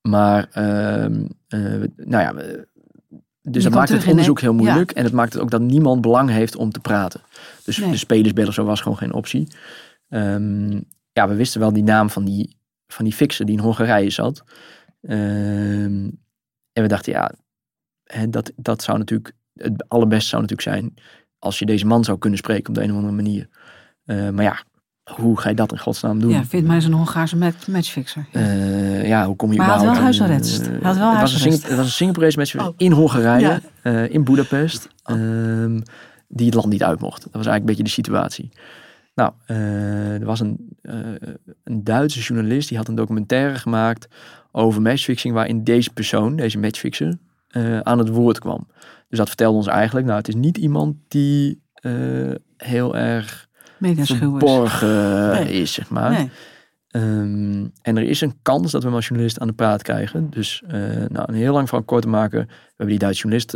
[0.00, 1.60] maar, ehm, eh,
[1.96, 2.32] nou ja,
[3.42, 4.90] dus dat maakt het in onderzoek heel moeilijk.
[4.90, 7.20] En het maakt het ook dat niemand belang heeft om te praten.
[7.64, 7.90] Dus Nee.
[7.90, 9.46] de spelersbellen zo was gewoon geen optie.
[10.08, 10.80] Ehm,
[11.12, 12.56] ja, we wisten wel die naam van die,
[12.86, 14.44] van die fixer die in Hongarije zat.
[15.02, 16.08] Ehm,
[16.72, 17.32] en we dachten, ja,
[18.28, 20.94] dat, dat zou natuurlijk, het allerbeste zou natuurlijk zijn
[21.38, 23.48] als je deze man zou kunnen spreken op de een of andere manier.
[24.04, 24.62] Eh, maar ja,
[25.14, 26.30] hoe ga je dat in godsnaam doen?
[26.30, 28.26] Ja, vindt mij zo'n Hongaarse match- matchfixer.
[28.32, 28.40] Ja.
[28.40, 30.66] Eh, ja, hoe kom je Maar hij had überhaupt wel huisarrest.
[30.66, 32.74] Hij had wel het, was een het was een Singaporese matchfixer Oh.
[32.76, 33.60] in Hongarije, Ja.
[33.82, 35.16] eh, in Budapest, Oh.
[35.16, 35.80] ehm,
[36.28, 37.22] die het land niet uit mocht.
[37.22, 38.50] Dat was eigenlijk een beetje de situatie.
[39.14, 40.96] Nou, eh, er was een, eh,
[41.64, 44.08] een Duitse journalist die had een documentaire gemaakt
[44.52, 48.66] over matchfixing, waarin deze persoon, deze matchfixer, eh, aan het woord kwam.
[49.08, 51.60] Dus dat vertelde ons eigenlijk, nou, het is niet iemand die
[52.56, 53.48] heel erg
[53.80, 54.10] is.
[54.10, 55.52] verborgen Nee.
[55.52, 56.10] is, zeg maar.
[56.10, 56.30] Nee.
[56.88, 60.30] Ehm, en er is een kans dat we hem als journalist aan de praat krijgen.
[60.30, 60.62] Dus
[61.08, 62.38] nou, een heel lang van kort te maken.
[62.46, 63.50] We hebben die Duitse journalist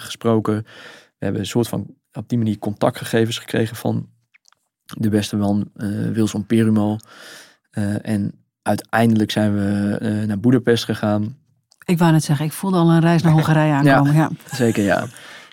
[0.00, 0.54] gesproken.
[0.54, 4.08] We hebben een soort van op die manier contactgegevens gekregen van
[4.98, 7.00] de beste man eh Wilson Perumal.
[7.70, 8.32] Eh, en
[8.62, 11.36] uiteindelijk zijn we eh, naar Boedapest gegaan.
[11.84, 14.14] Ik wou net zeggen, ik voelde al een reis naar Hongarije aankomen.
[14.14, 14.30] Ja.
[14.52, 15.06] Zeker ja.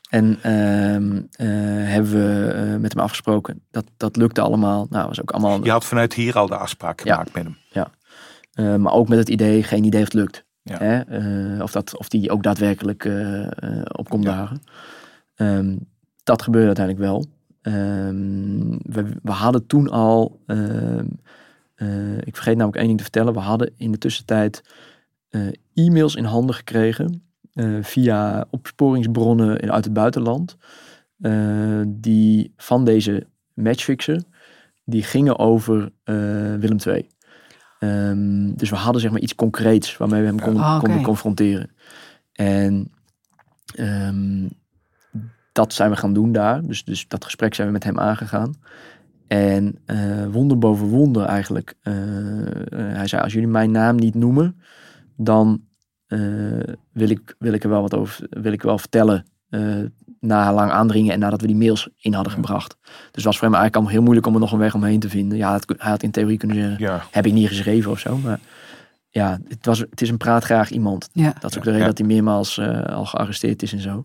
[0.10, 1.48] En ehm, eh,
[1.92, 3.62] hebben we eh, met hem afgesproken.
[3.72, 4.88] Dat, dat lukte allemaal.
[4.90, 5.64] Nou, was ook allemaal.
[5.64, 7.12] Je had vanuit hier al de afspraak Ja.
[7.14, 7.58] gemaakt met hem.
[8.54, 10.46] Eh, maar ook met het idee, geen idee of het lukt.
[10.64, 10.78] Ja.
[10.78, 11.00] Hè?
[11.00, 13.10] Eh, of, dat, of die ook daadwerkelijk
[13.92, 14.32] op komt Ja.
[14.36, 14.62] dagen.
[15.36, 15.76] Ehm,
[16.24, 17.26] dat gebeurde uiteindelijk wel.
[17.62, 21.06] Ehm, we, we hadden toen al, ehm,
[21.76, 23.34] eh, ik vergeet namelijk één ding te vertellen.
[23.34, 24.62] We hadden in de tussentijd
[25.30, 27.22] eh, e-mails in handen gekregen
[27.54, 30.58] eh, via opsporingsbronnen in- uit het buitenland.
[31.88, 34.24] die van deze matchfixer,
[34.86, 35.92] die gingen over
[36.60, 37.08] Willem II.
[37.80, 41.70] Ehm, dus we hadden zeg maar iets concreets waarmee we hem konden, Ah, konden confronteren.
[42.34, 42.92] En
[45.58, 46.62] dat zijn we gaan doen daar.
[46.62, 48.54] Dus, dus dat gesprek zijn we met hem aangegaan.
[49.28, 51.74] En eh, wonder boven wonder eigenlijk.
[51.82, 54.62] eh, eh, hij zei, als jullie mijn naam niet noemen,
[55.18, 55.62] dan
[56.08, 56.20] eh,
[56.92, 59.26] wil, ik, wil ik er wel wat over wil ik wel vertellen.
[59.50, 59.62] eh,
[60.20, 62.78] na lang aandringen en nadat we die mails in hadden gebracht.
[62.82, 65.00] Dus het was voor hem eigenlijk allemaal heel moeilijk om er nog een weg omheen
[65.00, 65.38] te vinden.
[65.38, 67.04] Ja, het, hij had in theorie kunnen zeggen, Ja.
[67.12, 68.18] heb ik niet geschreven of zo.
[68.18, 68.40] Maar
[69.10, 71.10] ja, het, was, het is een praatgraag iemand.
[71.14, 71.34] Ja.
[71.40, 71.86] Dat is ook de reden Ja.
[71.88, 74.04] dat hij meermaals eh, al gearresteerd is en zo.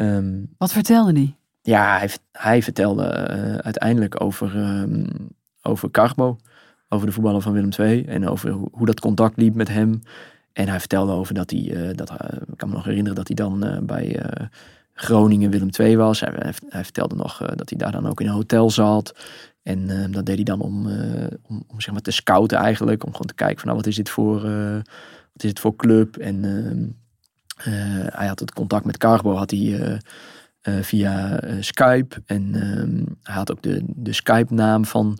[0.00, 1.34] Ehm, Wat vertelde hij?
[1.62, 5.04] ja, hij, hij vertelde eh, uiteindelijk over, ehm
[5.62, 6.36] over Carbo.
[6.88, 8.04] Over de voetballer van Willem II.
[8.04, 10.00] En over hoe, hoe dat contact liep met hem.
[10.52, 13.26] En hij vertelde over dat hij, eh, dat, hij- ik kan me nog herinneren dat
[13.26, 14.46] hij dan eh, bij eh,
[14.92, 16.20] Groningen Willem II was.
[16.20, 19.14] Hij, hij, hij vertelde nog eh, dat hij daar dan ook in een hotel zat.
[19.62, 23.04] En eh, dat deed hij dan om, eh, om, om zeg maar te scouten eigenlijk.
[23.04, 24.74] Om gewoon te kijken van nou, wat is dit voor, eh,
[25.32, 26.16] wat is dit voor club.
[26.16, 26.88] En ehm, eh,
[28.12, 29.98] hij had het contact met Carbo had hij, eh,
[30.60, 32.22] eh, via eh, Skype.
[32.26, 35.18] En ehm, hij had ook de, de Skype-naam van,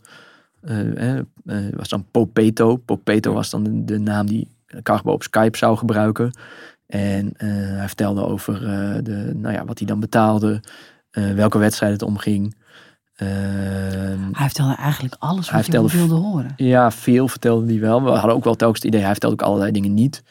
[0.60, 2.76] eh, eh, eh, was dan Popeto.
[2.76, 4.48] Popeto was dan de, de naam die
[4.82, 6.30] Carbo op Skype zou gebruiken.
[6.86, 10.62] En eh, hij vertelde over eh, de, nou ja, wat hij dan betaalde,
[11.10, 12.54] eh, welke wedstrijd het omging.
[13.16, 16.52] Ehm, Hij vertelde eigenlijk alles Hij wat je vertelde wilde horen.
[16.56, 18.02] ja, veel vertelde hij wel.
[18.02, 20.22] We hadden ook wel telkens het idee, hij vertelde ook allerlei dingen niet.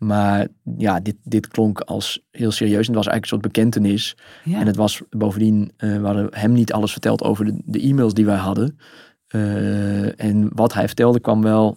[0.00, 0.46] Maar
[0.78, 2.86] ja, dit, dit klonk als heel serieus.
[2.88, 4.16] En het was eigenlijk een soort bekentenis.
[4.44, 4.60] Ja.
[4.60, 8.14] En het was bovendien, eh, we hadden hem niet alles verteld over de, de e-mails
[8.14, 8.78] die wij hadden.
[9.26, 11.76] Eh, en wat hij vertelde kwam wel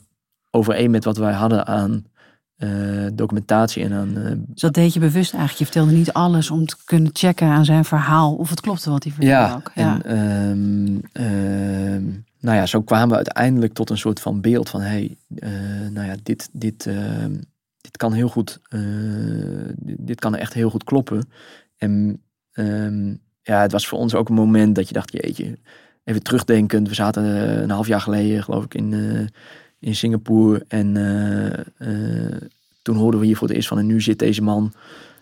[0.51, 2.05] overeen met wat wij hadden aan
[2.55, 2.69] eh,
[3.13, 4.13] documentatie en aan...
[4.47, 5.57] Dus dat deed je bewust eigenlijk.
[5.57, 9.03] Je vertelde niet alles om te kunnen checken aan zijn verhaal of het klopte wat
[9.03, 9.71] hij vertelde ja, ook.
[9.75, 10.01] Ja.
[10.01, 12.03] en ehm, ehm,
[12.39, 14.81] nou ja, zo kwamen we uiteindelijk tot een soort van beeld van...
[14.81, 15.49] hey, eh,
[15.91, 17.33] nou ja, dit, dit, ehm,
[17.83, 18.59] dit kan heel goed...
[18.69, 18.79] eh,
[19.75, 21.29] dit, dit kan echt heel goed kloppen.
[21.77, 22.21] En
[22.53, 23.09] ehm,
[23.41, 25.57] ja, het was voor ons ook een moment dat je dacht, jeetje...
[26.03, 29.27] Even terugdenkend, we zaten eh, een half jaar geleden, geloof ik, in, eh,
[29.79, 30.65] in Singapore.
[30.67, 32.41] En eh, eh,
[32.81, 33.77] toen hoorden we hier voor het eerst van...
[33.77, 34.73] en nu zit deze man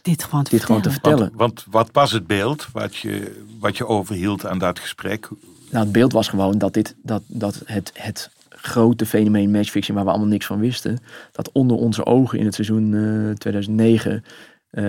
[0.02, 1.18] dit gewoon te dit gewoon te vertellen.
[1.18, 1.48] vertellen.
[1.48, 5.30] Want, want wat was het beeld wat je, wat je overhield aan dat gesprek?
[5.72, 10.06] Nou, het beeld was gewoon dat, dit, dat, dat het, het grote fenomeen matchfixing, waar
[10.06, 11.00] we allemaal niks van wisten,
[11.32, 14.24] dat onder onze ogen in het seizoen eh, 2009
[14.70, 14.84] eh,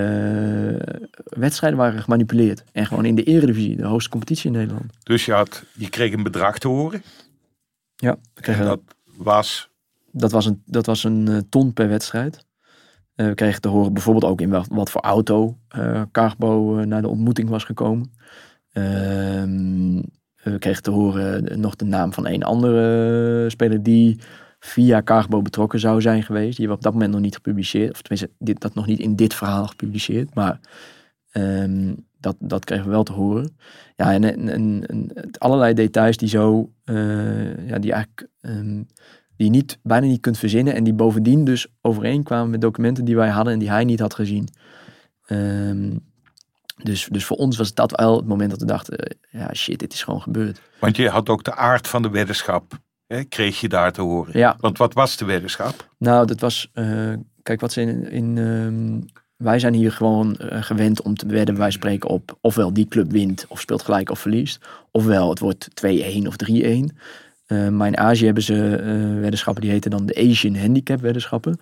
[1.24, 2.64] wedstrijden waren gemanipuleerd.
[2.72, 4.92] En gewoon in de eredivisie, de hoogste competitie in Nederland.
[5.02, 7.02] Dus je, had, je kreeg een bedrag te horen.
[7.96, 8.80] Ja, En dat
[9.16, 9.70] was
[10.12, 12.46] dat was een, dat was een eh, ton per wedstrijd.
[13.14, 16.86] Eh, we kregen te horen bijvoorbeeld ook in wat, wat voor auto eh Carbo eh,
[16.86, 18.12] naar de ontmoeting was gekomen.
[20.42, 24.18] We kregen te horen eh, nog de naam van een andere eh, speler die
[24.58, 26.56] via Carbo betrokken zou zijn geweest.
[26.56, 27.92] Die we op dat moment nog niet gepubliceerd.
[27.92, 30.34] Of tenminste, dat nog niet in dit verhaal gepubliceerd.
[30.34, 30.60] Maar
[31.30, 33.56] ehm, dat, dat kregen we wel te horen.
[33.96, 38.82] Ja, en, en, allerlei details die zo, eh, ja, die eigenlijk, ehm,
[39.36, 40.74] die je niet, bijna niet kunt verzinnen.
[40.74, 44.14] En die bovendien dus overeenkwamen met documenten die wij hadden en die hij niet had
[44.14, 44.48] gezien.
[45.26, 45.96] Ehm,
[46.82, 49.78] Dus, dus voor ons was dat wel het moment dat we dachten, eh, ja shit,
[49.78, 50.60] dit is gewoon gebeurd.
[50.78, 54.38] Want je had ook de aard van de weddenschap, hè, kreeg je daar te horen.
[54.38, 54.56] Ja.
[54.60, 55.88] Want wat was de weddenschap?
[55.98, 57.12] Nou, dat was, eh,
[57.42, 59.00] kijk wat ze in, in ehm,
[59.36, 63.10] wij zijn hier gewoon eh, gewend om te wedden, wij spreken op ofwel die club
[63.10, 64.64] wint of speelt gelijk of verliest.
[64.90, 66.96] Ofwel het wordt 2-1 of 3-1.
[67.46, 68.54] Eh, maar in Azië hebben ze
[69.20, 71.60] weddenschappen die heten dan de Asian Handicap weddenschappen.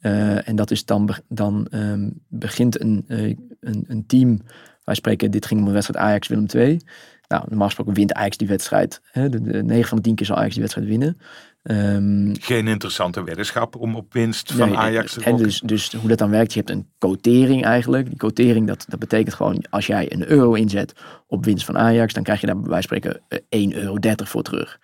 [0.00, 4.40] Eh, en dat is dan, dan ehm, begint een, eh, een, een team,
[4.84, 6.80] wij spreken, dit ging om een wedstrijd Ajax-Willem II.
[7.28, 9.00] Nou, normaal gesproken wint Ajax die wedstrijd.
[9.04, 11.18] Hè, de, de 9 van de 10 keer zal Ajax die wedstrijd winnen.
[11.62, 16.08] Ehm, Geen interessante weddenschap om op winst van Nee, Ajax te en dus, dus hoe
[16.08, 18.06] dat dan werkt, je hebt een quotering eigenlijk.
[18.06, 20.92] Die quotering, dat, dat betekent gewoon, als jij een euro inzet
[21.26, 23.98] op winst van Ajax, dan krijg je daar bij wijze van spreken eh, 1,30 euro
[24.24, 24.80] voor terug.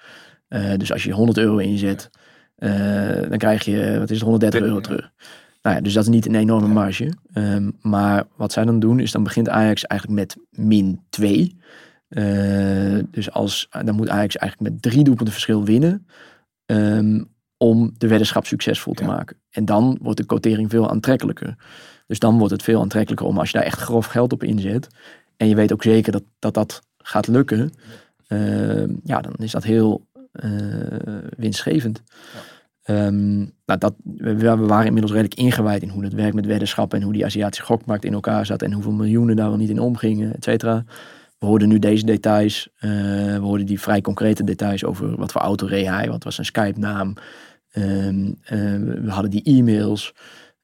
[0.48, 2.20] Eh, dus als je 100 euro inzet, eh,
[3.28, 5.10] dan krijg je, wat is het, 130 euro terug.
[5.62, 7.12] Nou ja, dus dat is niet een enorme marge.
[7.32, 11.56] Ehm, maar wat zij dan doen, is dan begint Ajax eigenlijk met min 2.
[12.08, 16.06] Eh, dus als, dan moet Ajax eigenlijk met drie doelpunten verschil winnen.
[16.66, 17.22] ehm,
[17.58, 19.08] om de weddenschap succesvol te Ja.
[19.08, 19.36] maken.
[19.50, 21.54] En dan wordt de quotering veel aantrekkelijker.
[22.06, 24.88] Dus dan wordt het veel aantrekkelijker om als je daar echt grof geld op inzet.
[25.36, 27.72] En je weet ook zeker dat dat, dat gaat lukken.
[28.26, 30.05] ehm, ja, dan is dat heel
[30.36, 32.02] eh, winstgevend.
[32.82, 36.98] Ehm, nou, dat, we, we waren inmiddels redelijk ingewijd in hoe dat werkt met weddenschappen
[36.98, 39.80] en hoe die Aziatische gokmarkt in elkaar zat en hoeveel miljoenen daar wel niet in
[39.80, 40.84] omgingen, et cetera.
[41.38, 42.68] We hoorden nu deze details.
[42.78, 42.90] eh,
[43.34, 46.46] we hoorden die vrij concrete details over wat voor auto reed hij, wat was zijn
[46.46, 47.14] Skype-naam.
[47.70, 48.58] Ehm, eh,
[49.02, 50.14] we hadden die e-mails.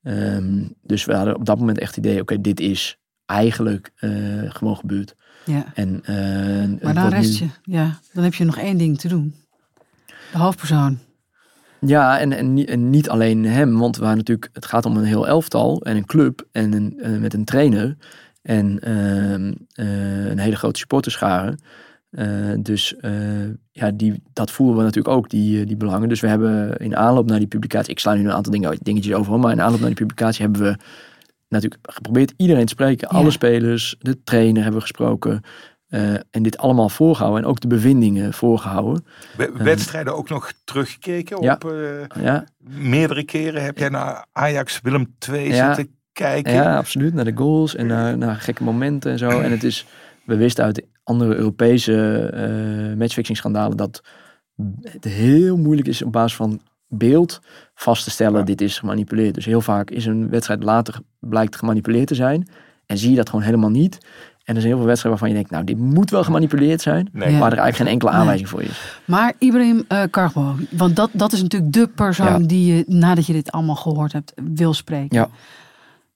[0.02, 3.92] Ehm, dus we hadden op dat moment echt het idee, oké, dit is eigenlijk
[4.48, 5.14] gewoon gebeurd.
[5.44, 5.64] Ja.
[5.74, 6.00] En,
[6.82, 9.34] Maar dan rest nu- je, ja, dan heb je nog één ding te doen.
[10.32, 10.98] De hoofdpersoon.
[11.80, 14.96] Ja, en, en, niet- en niet alleen hem, want we waren natuurlijk, het gaat om
[14.96, 17.96] een heel elftal en een club en een, eh, met een trainer
[18.42, 21.58] en ehm, eh, een hele grote supporterschare.
[22.10, 22.26] Eh,
[22.58, 22.94] dus
[23.70, 26.08] ja, die, dat voelen we natuurlijk ook, die, die belangen.
[26.08, 29.14] Dus we hebben in aanloop naar die publicatie, ik sla nu een aantal dingen, dingetjes
[29.14, 30.76] over, maar in aanloop naar die publicatie hebben we
[31.48, 33.08] natuurlijk geprobeerd iedereen te spreken.
[33.10, 33.18] Ja.
[33.18, 35.42] Alle spelers, de trainer hebben we gesproken.
[35.92, 39.04] Eh, en dit allemaal voorgehouden en ook de bevindingen voorgehouden.
[39.36, 41.52] We- Wedstrijden ook nog teruggekeken Ja.
[41.54, 43.62] op eh, Ja, meerdere keren.
[43.64, 45.74] Heb jij naar Ajax Willem II Ja.
[45.74, 46.52] zitten kijken?
[46.52, 47.14] Ja, absoluut.
[47.14, 49.28] Naar de goals en naar, naar gekke momenten en zo.
[49.40, 49.86] En het is,
[50.24, 54.02] we wisten uit andere Europese eh matchfixing schandalen dat
[54.82, 57.40] het heel moeilijk is op basis van beeld
[57.74, 58.44] vast te stellen, Ja.
[58.44, 59.34] dit is gemanipuleerd.
[59.34, 62.48] Dus heel vaak is een wedstrijd later blijkt gemanipuleerd te zijn.
[62.86, 63.98] En zie je dat gewoon helemaal niet.
[64.44, 67.08] En er zijn heel veel wedstrijden waarvan je denkt, nou, dit moet wel gemanipuleerd zijn.
[67.12, 67.30] Nee.
[67.32, 67.38] Ja.
[67.38, 68.20] Maar er eigenlijk geen enkele Nee.
[68.20, 68.98] aanwijzing voor is.
[69.04, 72.46] Maar Ibrahim eh Kargbo, want dat, dat is natuurlijk de persoon Ja.
[72.46, 75.16] die je, nadat je dit allemaal gehoord hebt, wil spreken.
[75.18, 75.28] Ja.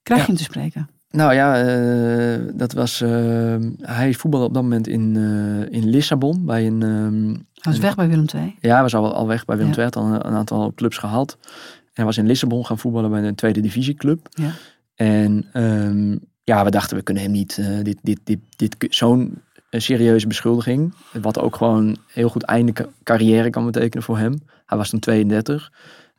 [0.02, 0.26] Krijg Ja.
[0.26, 0.88] je hem te spreken?
[1.10, 3.00] Nou ja, eh, dat was.
[3.00, 6.82] eh, hij voetbalde op dat moment in, eh, in Lissabon bij een.
[6.82, 8.56] ehm, Hij was weg bij Willem II.
[8.60, 9.76] Ja, hij was al, al weg bij Willem Ja.
[9.78, 9.84] II.
[9.86, 11.36] Had al een, een aantal clubs gehad.
[11.42, 11.48] En
[11.92, 14.26] hij was in Lissabon gaan voetballen bij een tweede divisieclub.
[14.30, 14.50] Ja.
[14.94, 16.16] En ehm,
[16.46, 17.58] ja, we dachten we kunnen hem niet...
[17.58, 20.94] eh, dit, dit, dit, dit, zo'n eh, serieuze beschuldiging.
[21.20, 24.40] Wat ook gewoon heel goed einde ca- carrière kan betekenen voor hem.
[24.66, 25.72] Hij was toen 32.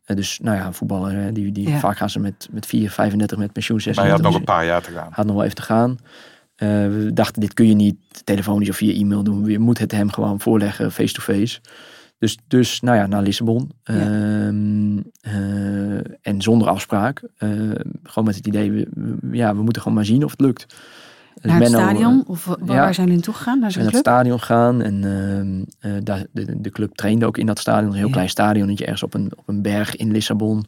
[0.05, 1.11] Eh, dus nou ja, een voetballer.
[1.13, 1.79] hè, die, die, Ja.
[1.79, 3.77] Vaak gaan ze met, met 4, 35 met pensioen.
[3.77, 4.31] Maar je had 36.
[4.31, 5.09] nog een paar jaar te gaan.
[5.11, 5.97] Had nog wel even te gaan.
[6.55, 9.45] Eh, we dachten, dit kun je niet telefonisch of via e-mail doen.
[9.45, 11.59] Je moet het hem gewoon voorleggen, face-to-face.
[12.19, 13.71] Dus, dus, nou ja, naar Lissabon.
[13.83, 13.93] Ja.
[13.93, 17.21] Ehm, eh, en zonder afspraak.
[17.37, 17.49] Eh,
[18.03, 20.65] gewoon met het idee, we, we- ja, we moeten gewoon maar zien of het lukt.
[20.67, 22.21] Dus Naar het Menno, stadion?
[22.21, 22.81] eh, Of wa- waar, ja.
[22.81, 23.57] waar zijn jullie toe gegaan?
[23.59, 27.25] Naar we zijn naar het stadion gegaan en ehm, eh, daar, de, de club trainde
[27.25, 27.89] ook in dat stadion.
[27.91, 28.11] Een heel Ja.
[28.13, 30.65] klein stadionnetje ergens op een, op een berg in Lissabon.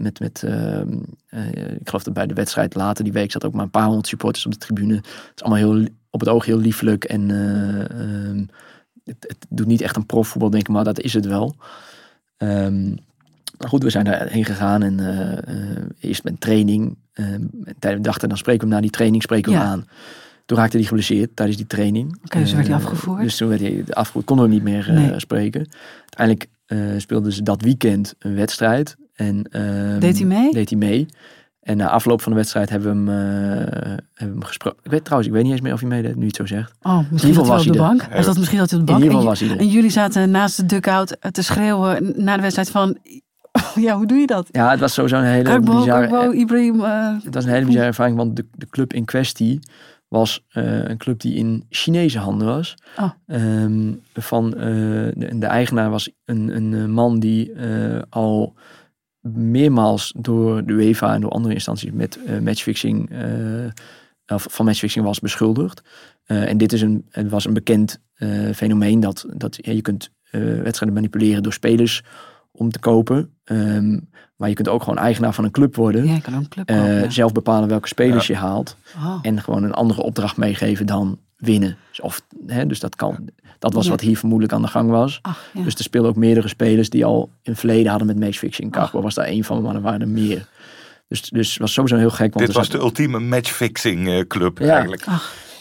[0.00, 0.92] Met, met, ehm,
[1.28, 1.46] eh,
[1.80, 4.06] ik geloof dat bij de wedstrijd later die week zat ook maar een paar honderd
[4.06, 4.94] supporters op de tribune.
[4.94, 7.30] Het is allemaal heel, op het oog heel lieflijk en
[9.08, 11.54] het, het doet niet echt een profvoetbal denk ik, maar dat is het wel.
[12.36, 12.88] Ehm,
[13.58, 15.32] maar goed, we zijn daarheen gegaan en eh,
[15.72, 16.96] eh, eerst met training.
[17.12, 17.32] Ehm,
[17.64, 19.86] en tijdens- dachten, dan spreken we hem na die training spreken we hem aan.
[20.46, 22.18] Toen raakte hij geblesseerd tijdens die training.
[22.24, 23.20] Oké, dus werd hij Eh, afgevoerd?
[23.22, 25.20] Dus toen werd hij afgevoerd, konden we niet meer Nee.
[25.20, 25.66] spreken.
[26.00, 26.48] Uiteindelijk
[27.00, 28.96] speelden ze dat weekend een wedstrijd.
[29.14, 30.52] En, ehm, Deed hij mee?
[30.52, 31.06] Deed hij mee.
[31.68, 34.78] En na afloop van de wedstrijd hebben we hem, eh, hebben we hem gesproken.
[34.82, 36.72] Ik weet trouwens, ik weet niet eens meer of hij meedeed, nu het zo zegt.
[36.82, 38.12] Oh, misschien geval zat hij was op de bank.
[38.12, 39.10] Hij zat misschien dat hij op de In bank.
[39.12, 42.40] ieder geval en, was hij en jullie zaten naast de dugout te schreeuwen na de
[42.42, 42.96] wedstrijd van...
[43.86, 44.48] ja, hoe doe je dat?
[44.50, 46.08] Ja, het was sowieso een hele Kargbo, bizarre...
[46.08, 46.84] Kargbo, Ibrahim...
[46.84, 49.60] eh, Het was een hele bizarre ervaring, want de, de club in kwestie
[50.08, 52.74] was eh, een club die in Chinese handen was.
[52.98, 53.10] Oh.
[53.26, 54.60] Ehm, van, eh,
[55.14, 58.54] de, de eigenaar was een, een eh, man die eh, al
[59.20, 63.24] meermaals door de UEFA en door andere instanties met eh, matchfixing eh,
[64.26, 65.82] of van matchfixing was beschuldigd.
[66.24, 68.00] Eh, en dit is een, het was een bekend
[68.54, 72.02] fenomeen dat, dat ja, je kunt wedstrijden manipuleren door spelers
[72.50, 73.30] om te kopen.
[73.44, 73.98] Ehm,
[74.36, 76.06] maar je kunt ook gewoon eigenaar van een club worden.
[76.06, 77.10] Ja, je kan ook een club kopen, ja.
[77.10, 78.76] Zelf bepalen welke spelers je haalt.
[78.96, 79.18] Oh.
[79.22, 81.76] En gewoon een andere opdracht meegeven dan winnen.
[81.88, 83.28] Dus Of, hè, dus dat kan.
[83.58, 83.90] Dat was Ja.
[83.90, 85.18] wat hier vermoedelijk aan de gang was.
[85.22, 85.62] Ach, ja.
[85.62, 88.72] Dus er speelden ook meerdere spelers die al in het verleden hadden met matchfixing.
[88.72, 90.46] Cargo was daar één van, maar er waren er meer.
[91.08, 92.34] Dus, dus het was sowieso heel gek.
[92.34, 94.68] Want Dit was de ultieme matchfixing eh, club Ja.
[94.74, 95.04] eigenlijk.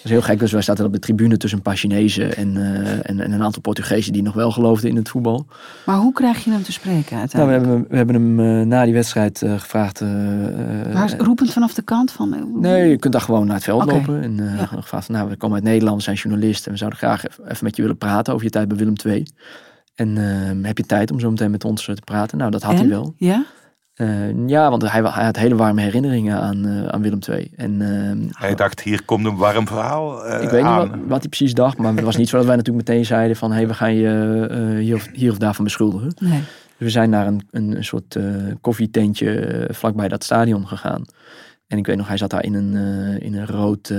[0.10, 0.39] Was heel gek.
[0.39, 3.43] Dus wij zaten op de tribune tussen een paar Chinezen en, eh, en, en een
[3.43, 5.45] aantal Portugezen die nog wel geloofden in het voetbal.
[5.86, 7.62] Maar hoe krijg je hem te spreken Nou, we uiteindelijk?
[7.66, 10.01] hebben, hem- we hebben hem eh, na die wedstrijd eh, gevraagd.
[10.93, 12.51] maar is roepend vanaf de kant van...
[12.60, 14.22] Nee, je kunt daar gewoon naar het veld lopen.
[14.22, 14.66] En Ja.
[14.66, 16.66] gevraagd nou, we komen uit Nederland, we zijn journalisten.
[16.66, 19.26] En we zouden graag even met je willen praten over je tijd bij Willem II.
[19.95, 22.38] En eh, heb je tijd om zo meteen met ons te praten?
[22.38, 22.80] Nou, dat had En?
[22.80, 23.14] hij wel.
[23.18, 23.45] Ja?
[23.98, 27.52] Eh, ja, want hij, had hele warme herinneringen aan, eh, aan Willem II.
[27.56, 31.20] En eh, Hij dacht, hier komt een warm verhaal eh, ik weet niet wat, wat
[31.20, 31.78] hij precies dacht.
[31.78, 33.52] Maar het was niet zo dat wij natuurlijk meteen zeiden van...
[33.52, 36.12] hé, hey, we gaan je eh, hier, of, hier of daarvan beschuldigen.
[36.20, 36.43] Nee.
[36.78, 38.24] We zijn naar een, een, een soort eh,
[38.62, 41.06] koffietentje vlakbij dat stadion gegaan.
[41.68, 43.93] En ik weet nog, hij zat daar in een, eh, in een rood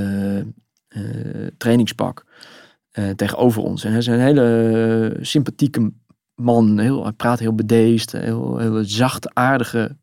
[1.56, 2.24] trainingspak
[2.90, 3.84] eh, tegenover ons.
[3.84, 5.92] En hij is een hele sympathieke
[6.38, 6.78] man.
[6.78, 9.96] Heel, hij praat heel bedeesd, heel, heel zacht, aardige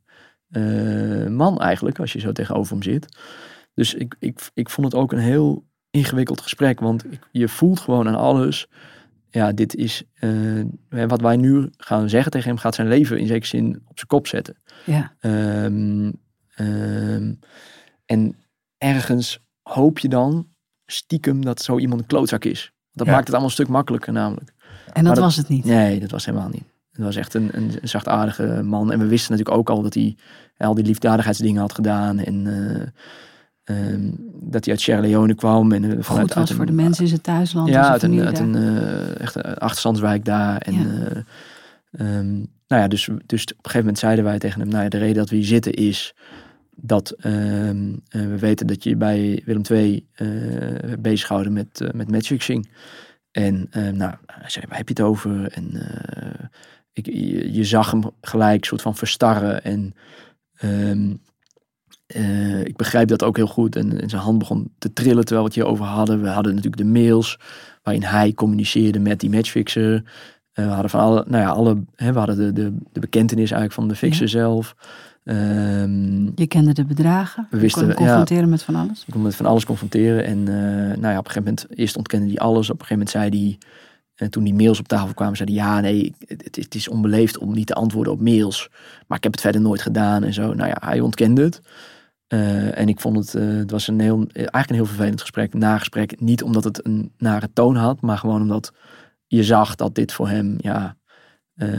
[0.50, 3.18] eh, man eigenlijk, als je zo tegenover hem zit.
[3.74, 7.80] Dus ik, ik, ik vond het ook een heel ingewikkeld gesprek, want ik, je voelt
[7.80, 8.68] gewoon aan alles
[9.36, 13.28] ja, dit is eh, wat wij nu gaan zeggen tegen hem, gaat zijn leven in
[13.28, 14.58] zekere zin op zijn kop zetten.
[14.86, 15.16] Ja.
[15.20, 16.12] Ehm,
[16.56, 17.34] ehm,
[18.06, 18.36] en
[18.78, 20.48] ergens hoop je dan
[20.86, 22.72] stiekem dat zo iemand een klootzak is.
[22.92, 23.12] Dat Ja.
[23.12, 24.54] maakt het allemaal een stuk makkelijker namelijk.
[24.96, 25.66] En dat, was het niet.
[25.66, 26.64] Nee, dat was helemaal niet.
[26.92, 28.92] Het was echt een, een, zachtaardige man.
[28.92, 30.16] En we wisten natuurlijk ook al dat hij
[30.58, 32.20] al die liefdadigheidsdingen had gedaan.
[32.20, 34.10] En eh, ehm,
[34.42, 35.72] dat hij uit Sierra Leone kwam.
[35.72, 37.70] En, eh, vanuit, Goed was uit een- voor de mensen in zijn thuisland.
[37.70, 40.58] ja, uit een, uit een eh, echt een achterstandswijk daar.
[40.58, 40.86] En, Ja.
[41.92, 42.34] eh, ehm,
[42.68, 44.98] nou ja, dus, dus op een gegeven moment zeiden wij tegen hem, nou ja, de
[44.98, 46.16] reden dat we hier zitten is
[46.76, 50.28] dat ehm, eh, we weten dat je bij Willem II eh
[51.00, 52.70] bezighouden met, eh, met matchfixing.
[53.36, 55.52] En eh, nou, hij zei, waar heb je het over?
[55.52, 56.46] En eh,
[56.94, 59.64] ik, je, je zag hem gelijk soort van verstarren.
[59.64, 59.94] En
[60.58, 61.14] ehm,
[62.06, 63.76] eh, ik begrijp dat ook heel goed.
[63.76, 66.22] En, en zijn hand begon te trillen terwijl we het hier over hadden.
[66.22, 67.40] We hadden natuurlijk de mails
[67.84, 70.04] waarin hij communiceerde met die matchfixer.
[70.54, 73.74] We hadden van alle, nou ja, alle, hè, we hadden de, de, de bekentenis eigenlijk
[73.74, 74.32] van de fixer Ja.
[74.32, 74.76] zelf.
[75.26, 77.48] Ehm, Je kende de bedragen.
[77.50, 78.16] We wisten- je kon hem ja.
[78.16, 79.04] confronteren met van alles.
[79.08, 80.26] ik kon met van alles confronteren.
[80.26, 82.70] En eh, nou ja, op een gegeven moment, eerst ontkende hij alles.
[82.70, 83.58] Op een gegeven moment zei hij,
[84.16, 87.38] en toen die mails op tafel kwamen, zei hij, ja, nee, het, het is onbeleefd
[87.38, 88.70] om niet te antwoorden op mails.
[89.08, 90.54] Maar ik heb het verder nooit gedaan en zo.
[90.54, 91.62] Nou ja, hij ontkende het.
[92.28, 95.54] Eh, en ik vond het, eh, het was een heel, eigenlijk een heel vervelend gesprek,
[95.54, 96.20] nagesprek.
[96.20, 98.72] Niet omdat het een nare toon had, maar gewoon omdat
[99.28, 100.98] je zag dat dit voor hem, ja,
[101.56, 101.70] eh,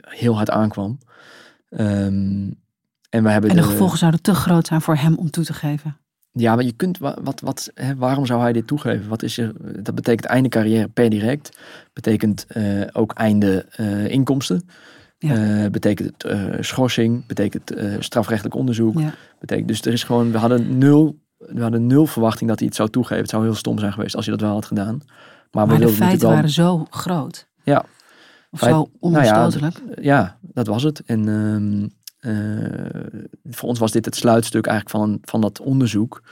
[0.00, 0.98] heel hard aankwam.
[1.76, 2.50] Ehm,
[3.10, 5.44] en we hebben En de de- gevolgen zouden te groot zijn voor hem om toe
[5.44, 5.96] te geven.
[6.32, 9.08] ja, maar je kunt, wa- wat, wat, hè, waarom zou hij dit toegeven?
[9.08, 9.52] Wat is er,
[9.82, 11.58] dat betekent einde carrière per direct.
[11.92, 14.68] Betekent eh, ook einde eh, inkomsten.
[15.18, 15.62] Ja.
[15.64, 16.24] Eh, betekent
[16.60, 17.26] schorsing.
[17.26, 18.98] Betekent strafrechtelijk onderzoek.
[19.00, 19.14] Ja.
[19.40, 22.76] Betekent, dus er is gewoon, we hadden, nul, we hadden nul verwachting dat hij het
[22.76, 23.22] zou toegeven.
[23.22, 25.00] Het zou heel stom zijn geweest als hij dat wel had gedaan.
[25.50, 27.46] Maar, we Maar de feiten wel, waren zo groot.
[27.62, 27.84] Ja.
[28.50, 29.82] Of Feit- zo nou ja, onomstotelijk.
[30.00, 31.02] ja, dat was het.
[31.04, 31.88] En ehm,
[32.18, 36.22] eh, voor ons was dit het sluitstuk eigenlijk van, van dat onderzoek.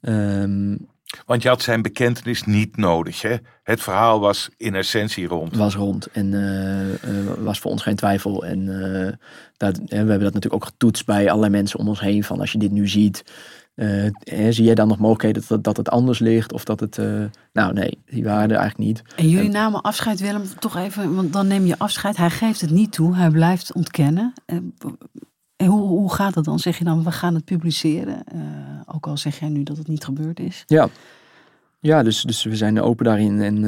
[0.00, 0.76] Ehm,
[1.26, 3.22] Want je had zijn bekentenis niet nodig.
[3.22, 3.36] Hè?
[3.62, 5.56] Het verhaal was in essentie rond.
[5.56, 8.44] was rond en eh, eh, was voor ons geen twijfel.
[8.44, 9.12] En eh,
[9.56, 12.24] dat, we hebben dat natuurlijk ook getoetst bij allerlei mensen om ons heen.
[12.24, 13.24] Van als je dit nu ziet,
[13.80, 16.52] eh, zie jij dan nog mogelijkheden dat, dat het anders ligt?
[16.52, 19.02] Of dat het, eh, nou nee, die waren er eigenlijk niet.
[19.16, 22.16] En jullie en- namen afscheid, Willem, toch even, want dan neem je afscheid.
[22.16, 24.32] Hij geeft het niet toe, hij blijft ontkennen.
[24.46, 24.56] Eh,
[25.56, 26.58] En hoe, hoe gaat dat dan?
[26.58, 28.24] Zeg je dan, we gaan het publiceren?
[28.86, 30.62] Ook al zeg jij nu dat het niet gebeurd is.
[30.66, 30.88] Ja,
[31.80, 33.62] ja dus, dus we zijn open daarin en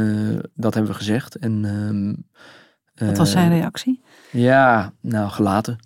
[0.55, 1.37] dat hebben we gezegd.
[1.37, 4.03] En, ehm, Wat was zijn reactie?
[4.31, 5.79] Ja, nou, gelaten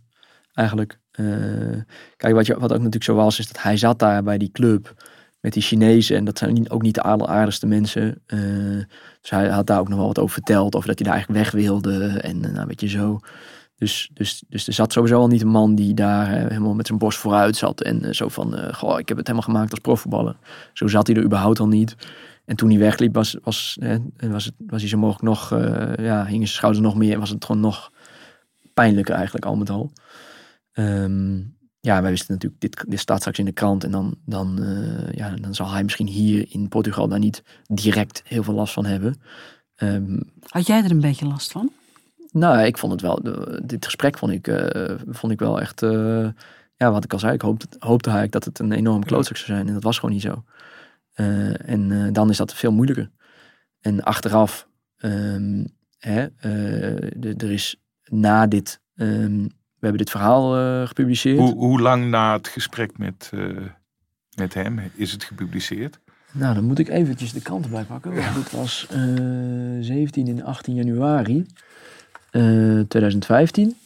[0.55, 0.99] eigenlijk.
[1.17, 1.81] Eh,
[2.17, 4.51] kijk, wat, je, wat ook natuurlijk zo was, is dat hij zat daar bij die
[4.53, 4.95] club
[5.47, 6.17] met die Chinezen.
[6.17, 8.23] En dat zijn ook niet de alleraardigste mensen.
[8.27, 8.39] Eh,
[9.21, 10.75] dus hij had daar ook nog wel wat over verteld.
[10.75, 12.07] Over dat hij daar eigenlijk weg wilde.
[12.07, 13.19] En eh, nou, weet je zo.
[13.77, 16.99] Dus, dus, dus er zat sowieso al niet een man die daar helemaal met zijn
[16.99, 17.81] borst vooruit zat.
[17.83, 20.37] En zo van, goh, ik heb het helemaal gemaakt als profvoetballer.
[20.73, 21.97] Zo zat hij er überhaupt al niet.
[22.45, 25.51] En toen hij wegliep, was, was, eh, was, het, was hij zo mogelijk nog,
[26.01, 27.13] ja, hingen zijn schouders nog meer.
[27.13, 27.93] En was het gewoon nog
[28.75, 29.93] pijnlijker eigenlijk al met al.
[30.77, 31.37] Ehm,
[31.81, 33.85] ja, wij wisten natuurlijk, dit, dit staat straks in de krant.
[33.85, 38.23] En dan, dan, eh, ja, dan zal hij misschien hier in Portugal daar niet direct
[38.25, 39.21] heel veel last van hebben.
[39.75, 41.73] Ehm, Had jij er een beetje last van?
[42.33, 43.21] nou, ik vond het wel,
[43.67, 46.29] dit gesprek vond ik, eh, vond ik wel echt, eh,
[46.77, 49.49] ja, wat ik al zei, ik hoopte, hoopte eigenlijk dat het een enorm klootzak zou
[49.49, 49.67] zijn.
[49.67, 50.45] En dat was gewoon niet zo.
[51.13, 53.11] En dan is dat veel moeilijker.
[53.81, 55.65] En achteraf, ehm,
[55.99, 56.27] hè,
[57.37, 58.81] er is na dit,
[59.87, 61.39] hebben dit verhaal eh, gepubliceerd.
[61.39, 63.41] Hoe, hoe lang na het gesprek met, eh,
[64.35, 65.99] met hem is het gepubliceerd?
[66.33, 68.15] Nou, dan moet ik eventjes de kant erbij pakken.
[68.15, 68.99] Want dit was eh
[69.81, 71.47] 17 en 18 januari
[72.31, 73.77] eh, 2015.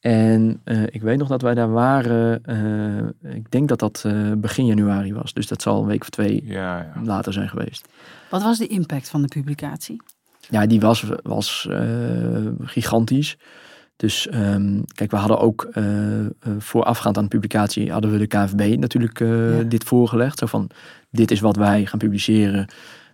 [0.00, 2.44] En eh, ik weet nog dat wij daar waren.
[2.44, 5.32] eh, ik denk dat dat eh, begin januari was.
[5.32, 7.02] Dus dat zal een week of twee Ja, ja.
[7.04, 7.88] later zijn geweest.
[8.30, 10.02] Wat was de impact van de publicatie?
[10.50, 13.36] Ja, die was, was eh, gigantisch.
[13.96, 18.26] Dus ehm, kijk, we hadden ook eh, eh, voorafgaand aan de publicatie hadden we de
[18.26, 19.62] KNVB natuurlijk eh, Ja.
[19.62, 20.38] dit voorgelegd.
[20.38, 20.70] Zo van,
[21.10, 22.66] dit is wat wij gaan publiceren.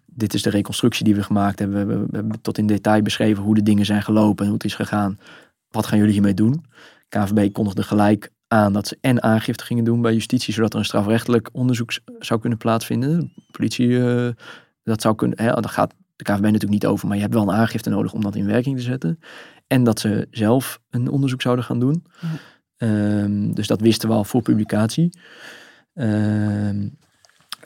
[0.07, 1.87] Dit is de reconstructie die we gemaakt hebben.
[1.87, 4.65] We, we hebben tot in detail beschreven hoe de dingen zijn gelopen en hoe het
[4.65, 5.19] is gegaan.
[5.71, 6.65] Wat gaan jullie hiermee doen?
[7.09, 10.85] KNVB kondigde gelijk aan dat ze en aangifte gingen doen bij justitie, zodat er een
[10.85, 13.19] strafrechtelijk onderzoek zou kunnen plaatsvinden.
[13.19, 14.01] De politie,
[14.83, 17.43] dat zou kunnen, hè, daar gaat de KNVB natuurlijk niet over, maar je hebt wel
[17.43, 19.19] een aangifte nodig om dat in werking te zetten.
[19.73, 22.05] En dat ze zelf een onderzoek zouden gaan doen.
[22.21, 22.29] Ja.
[22.77, 25.19] Ehm, dus dat wisten we al voor publicatie.
[25.95, 26.89] Ehm,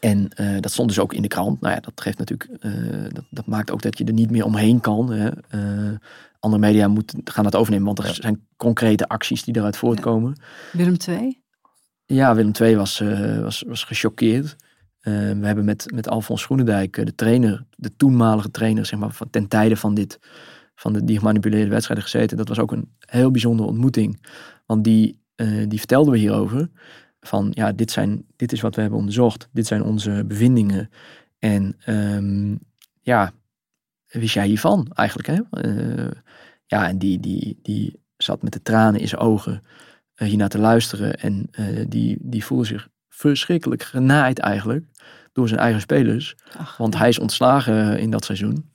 [0.00, 1.60] en eh, dat stond dus ook in de krant.
[1.60, 2.72] Nou ja, dat geeft natuurlijk, eh,
[3.08, 5.12] dat, dat maakt ook dat je er niet meer omheen kan.
[5.12, 5.30] Hè.
[5.48, 5.98] Eh,
[6.38, 10.40] andere media moeten, gaan dat overnemen, want er zijn concrete acties die eruit voortkomen.
[10.72, 11.40] Willem II?
[12.04, 13.02] Ja, Willem II was,
[13.40, 14.56] was, was gechoqueerd.
[15.06, 19.30] Eh, we hebben met, met Alfons Groenendijk, de trainer, de toenmalige trainer, zeg maar, van,
[19.30, 20.20] ten tijde van, dit,
[20.76, 22.36] van de, die gemanipuleerde wedstrijden gezeten.
[22.36, 24.26] Dat was ook een heel bijzondere ontmoeting.
[24.66, 26.70] Want die, eh, die vertelden we hierover.
[27.20, 29.48] Van ja, dit, zijn, dit is wat we hebben onderzocht.
[29.52, 30.90] Dit zijn onze bevindingen.
[31.38, 32.56] En ehm,
[33.00, 33.32] ja,
[34.06, 35.28] wist jij hiervan eigenlijk?
[35.28, 35.60] Hè?
[35.60, 36.10] Eh,
[36.66, 39.62] ja, en die, die, die zat met de tranen in zijn ogen
[40.14, 41.14] eh, hiernaar te luisteren.
[41.20, 41.50] En
[41.88, 44.84] die, die voelde zich verschrikkelijk genaaid eigenlijk
[45.32, 46.36] door zijn eigen spelers.
[46.56, 48.70] Ach, Want hij is ontslagen in dat seizoen.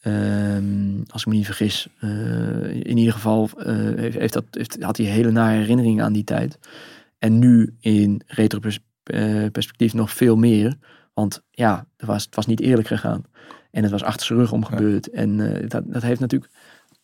[0.00, 1.88] Ehm, als ik me niet vergis.
[1.98, 6.12] Eh, in ieder geval eh, heeft, heeft dat, heeft, had hij hele nare herinneringen aan
[6.12, 6.58] die tijd.
[7.18, 10.76] En nu in retro-perspectief nog veel meer.
[11.14, 13.24] Want ja, het was, het was niet eerlijk gegaan.
[13.70, 15.10] En het was achter zijn rug om gebeurd.
[15.10, 16.52] En eh, dat, dat heeft natuurlijk...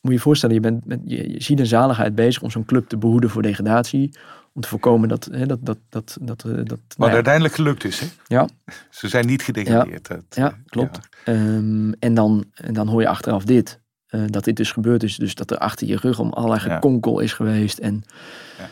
[0.01, 2.65] Moet je je voorstellen, je, bent met, je, je ziet een zaligheid bezig om zo'n
[2.65, 4.17] club te behoeden voor degradatie.
[4.57, 5.29] Om te voorkomen dat...
[5.33, 8.07] Hè, dat, dat, dat, dat, eh, dat Wat nou ja, uiteindelijk gelukt is, hè?
[8.27, 8.49] Ja.
[8.91, 10.09] Ze zijn niet gedegradeerd.
[10.09, 10.99] Dat, Ja, eh, klopt.
[11.25, 13.81] Ehm, en, dan, en dan hoor je achteraf dit.
[14.07, 15.17] eh, dat dit dus gebeurd is.
[15.17, 17.79] Dus dat er achter je rug om allerlei gekonkel is geweest.
[17.79, 18.05] En
[18.59, 18.69] Ja.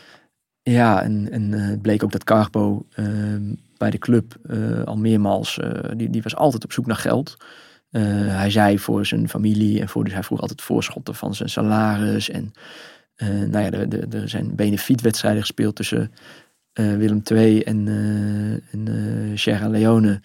[0.71, 4.35] ja, en, en het bleek ook dat Carbo ehm, bij de club
[4.85, 5.59] al meermaals...
[5.95, 7.37] die, die was altijd op zoek naar geld.
[7.89, 12.29] Hij zei voor zijn familie en voor, dus hij vroeg altijd voorschotten van zijn salaris.
[12.29, 12.53] En
[13.23, 16.11] nou ja, er, zijn benefietwedstrijden gespeeld tussen
[16.73, 20.21] eh, Willem II en, eh en eh, Sierra Leone.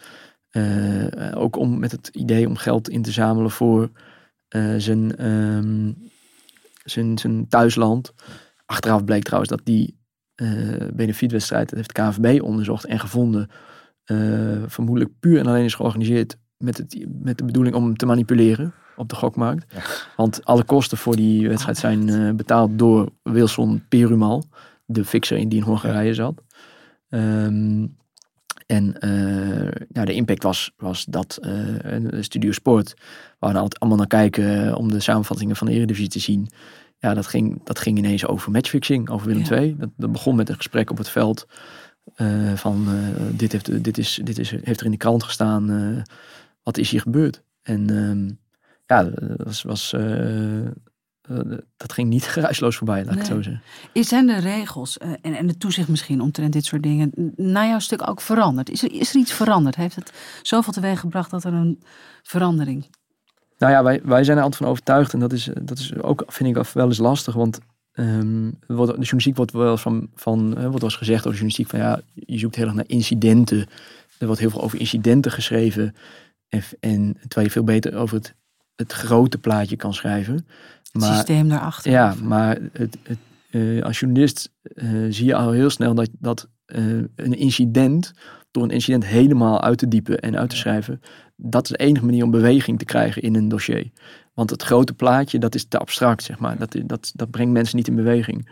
[0.51, 3.91] Eh, ook om met het idee om geld in te zamelen voor
[4.49, 5.93] eh, zijn, ehm,
[6.85, 8.15] zijn, zijn thuisland.
[8.67, 9.99] Achteraf bleek trouwens dat die
[10.35, 13.51] eh benefietwedstrijd, dat heeft de KNVB onderzocht en gevonden,
[14.05, 18.07] eh, vermoedelijk puur en alleen is georganiseerd met, het, met de bedoeling om hem te
[18.07, 19.75] manipuleren op de gokmarkt.
[20.17, 24.45] Want alle kosten voor die wedstrijd zijn eh, betaald door Wilson Perumal,
[24.87, 26.43] de fixer in die in Hongarije zat.
[27.09, 27.87] Ehm,
[28.67, 32.95] en eh, nou, de impact was, was dat de Studio Sport,
[33.39, 36.49] waar we altijd allemaal naar kijken om de samenvattingen van de Eredivisie te zien.
[36.99, 39.57] Ja, dat ging, dat ging ineens over matchfixing, over Willem Ja.
[39.57, 39.77] II.
[39.79, 41.47] Dat, dat begon met een gesprek op het veld
[42.55, 42.87] van
[43.33, 46.05] dit, heeft, dit, is, dit is, heeft er in de krant gestaan,
[46.63, 47.43] wat is hier gebeurd?
[47.63, 48.31] En ehm,
[48.91, 50.71] ja, dat was, was, eh, eh,
[51.77, 53.63] dat ging niet geruisloos voorbij, laat ik het zo zeggen.
[53.93, 57.67] Is- Zijn de regels eh, en, en de toezicht misschien omtrent dit soort dingen na
[57.67, 58.71] jouw stuk ook veranderd?
[58.71, 59.77] Is er, is er iets veranderd?
[59.77, 60.13] Heeft het
[60.43, 61.83] zoveel teweeg gebracht dat er een
[62.23, 62.87] verandering...
[63.59, 65.13] Nou ja, wij, wij zijn er altijd van overtuigd.
[65.13, 67.35] En dat is, dat is ook, vind ik, wel eens lastig.
[67.35, 67.59] Want
[67.95, 72.01] wordt- de journalistiek wordt wel van, van wel eens gezegd over de journalistiek van ja,
[72.15, 73.67] je zoekt heel erg naar incidenten.
[74.19, 75.95] Er wordt heel veel over incidenten geschreven.
[76.49, 78.35] En, en terwijl je veel beter over het,
[78.81, 80.47] het grote plaatje kan schrijven.
[80.93, 81.91] Het systeem daarachter?
[81.91, 83.19] Ja, maar het, het,
[83.51, 86.85] eh, als journalist eh, zie je al heel snel dat, dat eh,
[87.17, 88.13] een incident,
[88.51, 91.01] door een incident helemaal uit te diepen en uit te schrijven,
[91.37, 93.91] dat is de enige manier om beweging te krijgen in een dossier.
[94.35, 96.59] Want het grote plaatje, dat is te abstract, zeg maar.
[96.59, 98.49] Dat, dat, dat brengt mensen niet in beweging.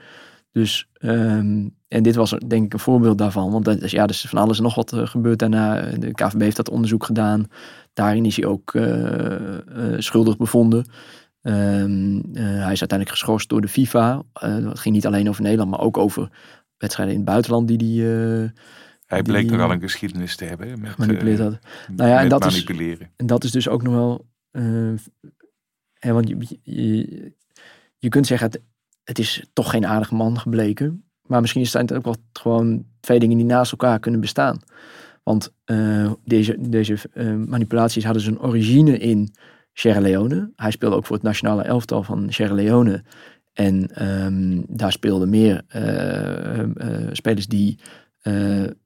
[0.58, 3.50] Dus, ehm, en dit was denk ik een voorbeeld daarvan.
[3.50, 5.80] Want dat is, ja, er is van alles en nog wat uh, gebeurd daarna.
[5.80, 7.46] De KVB heeft dat onderzoek gedaan.
[7.92, 8.76] Daarin is hij ook
[9.98, 10.90] schuldig bevonden.
[11.42, 14.22] Ehm, hij is uiteindelijk geschorst door de FIFA.
[14.32, 16.30] het ging niet alleen over Nederland, maar ook over
[16.76, 18.04] wedstrijden in het buitenland die die
[19.06, 20.80] hij bleek toch al een geschiedenis te hebben.
[20.80, 21.58] Met, had.
[21.96, 23.00] Nou ja, en dat manipuleren.
[23.00, 24.26] Is, en dat is dus ook nog wel.
[25.98, 27.32] Hè, want je, je,
[27.98, 28.60] je, kunt zeggen, het,
[29.08, 31.04] het is toch geen aardige man gebleken.
[31.22, 34.58] Maar misschien zijn het ook wel gewoon twee dingen die naast elkaar kunnen bestaan.
[35.22, 39.34] Want uh, deze, deze uh, manipulaties hadden zijn origine in
[39.72, 40.52] Sierra Leone.
[40.56, 43.04] Hij speelde ook voor het nationale elftal van Sierra Leone.
[43.52, 45.64] En um, daar speelden meer
[47.12, 47.78] spelers die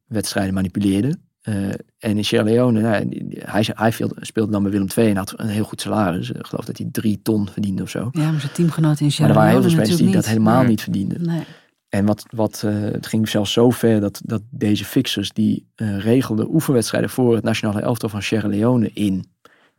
[0.06, 1.18] wedstrijden manipuleerde.
[1.48, 1.68] Uh,
[1.98, 5.48] en in Sierra Leone, nou, hij, hij speelde dan bij Willem II en had een
[5.48, 6.30] heel goed salaris.
[6.30, 8.08] Ik geloof dat hij drie ton verdiende of zo.
[8.12, 9.46] Ja, maar zijn teamgenoten in Sierra Leone.
[9.46, 11.26] Maar er waren heel veel spelers die dat helemaal niet verdienden.
[11.26, 11.44] Nee.
[11.88, 15.98] En wat, wat, uh, het ging zelfs zo ver dat, dat deze fixers die uh,
[15.98, 19.24] regelden oefenwedstrijden voor het nationale elftal van Sierra Leone in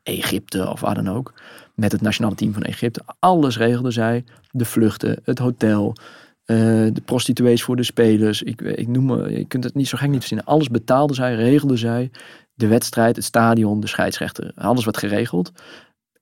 [0.04, 1.34] Egypte of waar dan ook.
[1.76, 3.02] Met het nationale team van Egypte.
[3.20, 4.24] Alles regelden zij.
[4.52, 5.96] De vluchten, het hotel,
[6.54, 8.42] uh, de prostituees voor de spelers.
[8.42, 10.46] Ik, ik noem me, je kunt het niet zo gek niet verzinnen.
[10.46, 12.12] Alles betaalde zij, regelde zij.
[12.54, 14.52] De wedstrijd, het stadion, de scheidsrechter.
[14.56, 15.52] Alles werd geregeld.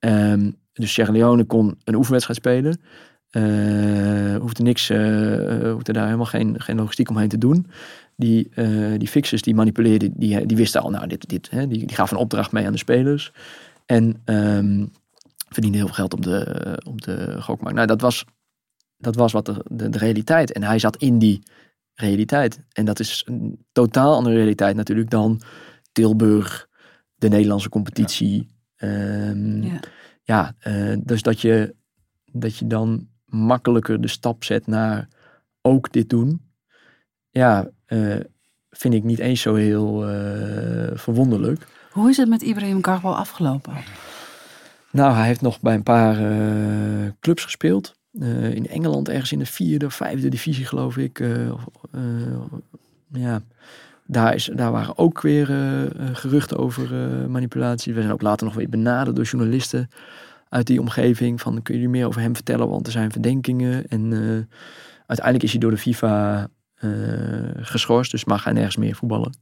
[0.00, 2.80] Um, dus Sierra Leone kon een oefenwedstrijd spelen.
[4.40, 4.88] Hoefde niks,
[5.72, 7.66] hoefde daar helemaal geen, geen logistiek omheen te doen.
[8.16, 11.78] Die, uh, die fixers die manipuleerden, die, die wisten al, nou, dit, dit, hè, die,
[11.78, 13.32] die gaven een opdracht mee aan de spelers.
[13.86, 14.90] En um,
[15.48, 17.76] verdienden heel veel geld op de, op de gokmarkt.
[17.76, 18.24] Nou, dat was
[19.02, 20.52] dat was wat de, de, de, realiteit.
[20.52, 21.42] En hij zat in die
[21.94, 22.60] realiteit.
[22.72, 25.40] En dat is een totaal andere realiteit natuurlijk dan
[25.92, 26.68] Tilburg,
[27.14, 28.48] de Nederlandse competitie.
[28.76, 29.80] Ja, ehm, ja.
[30.22, 31.74] ja uh, dus dat je,
[32.24, 35.08] dat je dan makkelijker de stap zet naar
[35.60, 36.50] ook dit doen.
[37.30, 38.20] Ja, uh,
[38.70, 41.66] vind ik niet eens zo heel uh, verwonderlijk.
[41.90, 43.72] Hoe is het met Ibrahim Karbo afgelopen?
[44.90, 46.16] Nou, hij heeft nog bij een paar
[47.20, 48.00] clubs gespeeld.
[48.12, 51.18] Uh, in Engeland ergens in de vierde of vijfde divisie geloof ik.
[51.18, 51.52] Uh,
[51.94, 52.42] uh,
[53.12, 53.42] ja,
[54.06, 55.46] daar, is, daar waren ook weer
[56.12, 56.90] geruchten over
[57.30, 57.94] manipulatie.
[57.94, 59.88] We zijn ook later nog weer benaderd door journalisten
[60.48, 61.40] uit die omgeving.
[61.40, 63.88] Van kun je meer over hem vertellen, want er zijn verdenkingen.
[63.88, 64.12] En
[65.06, 66.48] uiteindelijk is hij door de FIFA
[67.56, 69.34] geschorst, dus mag hij nergens meer voetballen.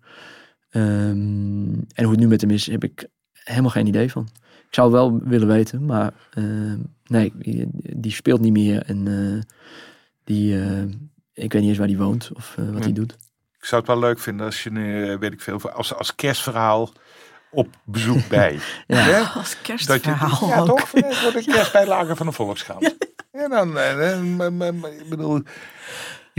[0.71, 4.29] Um, en hoe het nu met hem is, heb ik helemaal geen idee van.
[4.71, 6.73] Ik zou wel willen weten, maar uh,
[7.05, 7.33] nee,
[7.97, 8.83] die speelt niet meer.
[8.83, 9.41] En uh,
[10.25, 10.83] die, uh,
[11.33, 13.12] ik weet niet eens waar die woont of wat hij doet.
[13.59, 16.93] Ik zou het wel leuk vinden als je nu, weet ik veel, als, als kerstverhaal
[17.51, 18.59] op bezoek bij.
[18.87, 19.33] ja, ja?
[19.35, 20.89] als kerstverhaal dat je, Ja, toch?
[20.89, 22.97] Voor de kerstbijlage van de Volkskrant.
[23.33, 23.79] Ja, dan,
[25.01, 25.43] ik bedoel,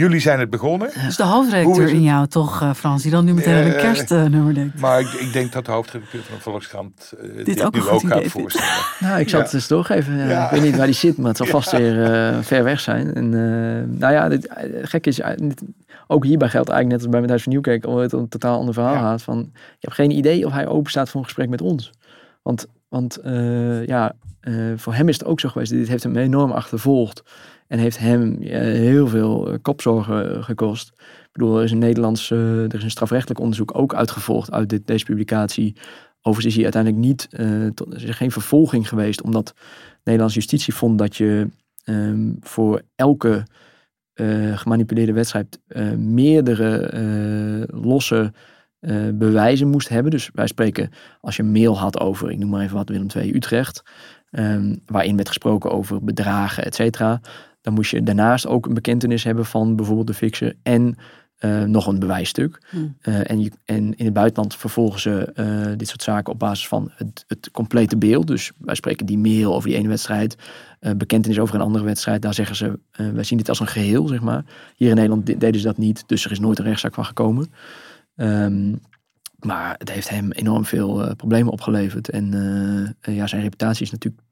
[0.02, 0.90] Jullie zijn het begonnen.
[1.06, 4.54] Dus de hoofdredacteur in jou toch, uh, Frans, die dan nu meteen aan een kerstnummer
[4.54, 4.80] denkt.
[4.80, 8.08] Maar ik, ik, denk dat de hoofdredacteur van de Volkskrant uh, dit, ook nu ook
[8.08, 8.70] gaat voorstellen.
[9.00, 10.18] nou, ik zal het eens doorgeven.
[10.28, 10.46] Ja.
[10.46, 13.14] Ik weet niet waar die zit, maar het zal vast weer uh, ver weg zijn.
[13.14, 13.30] En,
[13.98, 14.48] nou ja, dit,
[14.82, 15.22] gek is,
[16.08, 18.74] ook hierbij geldt eigenlijk net als bij Matthijs van Nieuwkerk, omdat het een totaal ander
[18.74, 19.22] verhaal gaat.
[19.22, 21.92] Van, je hebt geen idee of hij open staat voor een gesprek met ons.
[22.42, 23.20] Want, want
[23.86, 24.14] ja,
[24.76, 25.72] voor hem is het ook zo geweest.
[25.72, 27.24] Dit heeft hem enorm achtervolgd.
[27.72, 30.92] En heeft hem heel veel eh, kopzorgen gekost.
[30.98, 34.88] Ik bedoel, er is een Nederlands, er is een strafrechtelijk onderzoek ook uitgevolgd uit dit,
[34.88, 35.76] deze publicatie.
[36.22, 39.54] Overigens is hij uiteindelijk niet, uh, tot, er is geen vervolging geweest, omdat de
[40.04, 41.48] Nederlandse justitie vond dat je
[41.86, 43.44] um, voor elke
[44.56, 45.60] gemanipuleerde wedstrijd
[45.98, 48.34] meerdere losse
[49.14, 50.12] bewijzen moest hebben.
[50.12, 50.90] Dus wij spreken,
[51.22, 53.84] als je mail had over, ik noem maar even wat, Willem II Utrecht,
[54.32, 57.22] um, waarin werd gesproken over bedragen, et cetera
[57.62, 60.96] dan moest je daarnaast ook een bekentenis hebben van bijvoorbeeld de fixer en
[61.46, 62.62] uh, nog een bewijsstuk.
[62.70, 62.98] Hmm.
[63.02, 66.68] Uh, en, je, en in het buitenland vervolgen ze uh, dit soort zaken op basis
[66.68, 68.28] van het, het, complete beeld.
[68.28, 70.36] Dus wij spreken die mail over die ene wedstrijd,
[70.98, 72.22] bekentenis over een andere wedstrijd.
[72.22, 74.44] Daar zeggen ze, wij zien dit als een geheel, zeg maar.
[74.76, 77.52] Hier in Nederland deden ze dat niet, dus er is nooit een rechtszaak van gekomen.
[78.16, 78.80] Um,
[79.40, 82.10] maar het heeft hem enorm veel problemen opgeleverd.
[82.10, 82.26] En
[83.02, 84.24] ja, zijn reputatie is natuurlijk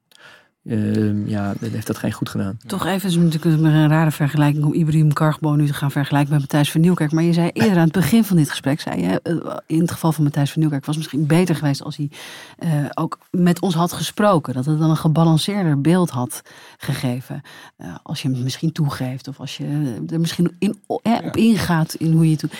[0.62, 2.58] Uh, ja, heeft dat geen goed gedaan.
[2.66, 6.40] Toch even, is natuurlijk een rare vergelijking om Ibrahim Kargbo nu te gaan vergelijken met
[6.40, 7.12] Matthijs van Nieuwkerk.
[7.12, 9.90] Maar je zei eerder aan het begin van dit gesprek, zei je, eh, in het
[9.90, 12.10] geval van Matthijs van Nieuwkerk was het misschien beter geweest als hij
[12.58, 14.54] uh, ook met ons had gesproken.
[14.54, 16.42] Dat het dan een gebalanceerder beeld had
[16.76, 17.42] gegeven.
[17.78, 22.12] Uh, als je hem misschien toegeeft of als je er misschien in, op ingaat in
[22.12, 22.54] hoe je het doet.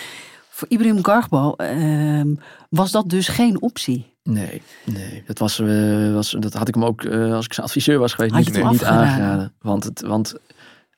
[0.53, 2.33] Voor Ibrahim Kargbo ehm,
[2.69, 4.13] was dat dus geen optie.
[4.23, 5.23] Nee, nee.
[5.25, 8.13] Dat, was, uh, was, dat had ik hem ook, uh, als ik zijn adviseur was
[8.13, 9.53] geweest, niet, niet aangeraden.
[9.61, 10.35] Want, het, want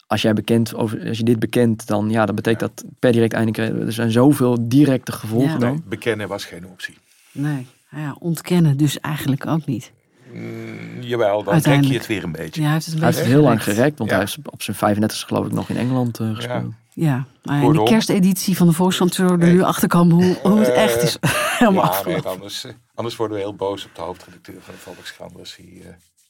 [0.08, 3.34] als, jij bekend over, als je dit bekent, dan ja, dat betekent dat per direct
[3.34, 3.86] einde krijgen.
[3.86, 5.58] Er zijn zoveel directe gevolgen Ja.
[5.58, 5.72] dan.
[5.72, 6.98] Nee, bekennen was geen optie.
[7.32, 9.92] Nee, nou ja, ontkennen dus eigenlijk ook niet.
[10.34, 12.62] Mm, jawel, dan trek je het weer een beetje.
[12.62, 13.98] Ja, hij heeft het een Hij heeft het heel lang gerekt.
[13.98, 14.16] want Ja.
[14.16, 16.74] hij heeft op zijn 35 geloof ik nog in Engeland eh, gespeeld.
[16.94, 19.56] Ja, ja, in de kersteditie van de Volkskrant zullen we er Nee.
[19.56, 21.18] nu achter komen hoe, hoe het Eh, echt is
[21.60, 24.80] helemaal Ja, nee, anders, eh, anders worden we heel boos op de hoofdredacteur van de
[24.80, 25.32] Volkskrant.
[25.58, 25.66] eh,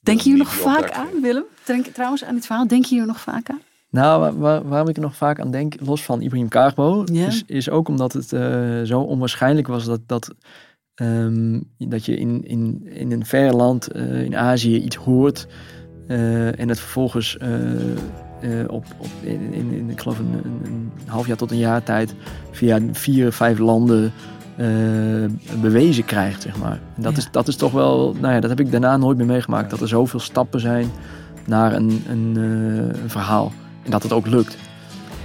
[0.01, 1.21] Denk je hier nog vaak opdracht aan.
[1.21, 1.43] Willem?
[1.65, 3.61] Denk, trouwens, aan dit verhaal, denk je hier nog vaak aan?
[3.89, 7.43] Nou, waar- waar- waarom ik er nog vaak aan denk, los van Ibrahim Kaagbo, is,
[7.45, 10.33] is ook omdat het eh, zo onwaarschijnlijk was dat, dat,
[10.95, 15.47] ehm, dat je in, in, in een ver land eh, in Azië iets hoort
[16.07, 17.37] eh, en het vervolgens
[18.43, 21.57] eh, op, op in, in, in, ik geloof een, een, een half jaar tot een
[21.57, 22.15] jaar tijd
[22.51, 24.11] via vier, vijf landen
[24.55, 24.65] eh,
[25.61, 26.79] bewezen krijgt, zeg maar.
[26.95, 27.17] En dat, Ja.
[27.17, 29.81] is, dat is toch wel, nou ja, dat heb ik daarna nooit meer meegemaakt, dat
[29.81, 30.91] er zoveel stappen zijn
[31.45, 33.51] naar een, een, eh, een verhaal.
[33.83, 34.57] En dat het ook lukt.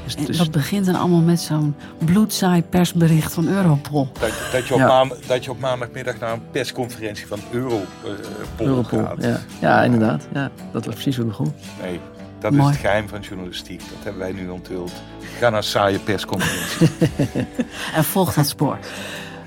[0.05, 4.09] Dus, En dus- dat begint dan allemaal met zo'n bloedzaai persbericht van Europol.
[4.21, 5.07] Dat, dat, je op Ja.
[5.27, 7.87] dat je op maandagmiddag naar een persconferentie van Europol
[8.59, 9.25] Europol, gaat.
[9.25, 9.39] ja.
[9.61, 10.29] ja, inderdaad.
[10.33, 11.53] Ja, dat was precies hoe het begon.
[11.83, 12.01] Nee,
[12.41, 12.63] dat Mooi.
[12.63, 13.79] is het geheim van journalistiek.
[13.81, 14.93] Dat hebben wij nu onthuld.
[15.39, 16.89] Ga naar saaie persconferentie.
[17.95, 18.79] En volg dat spoor.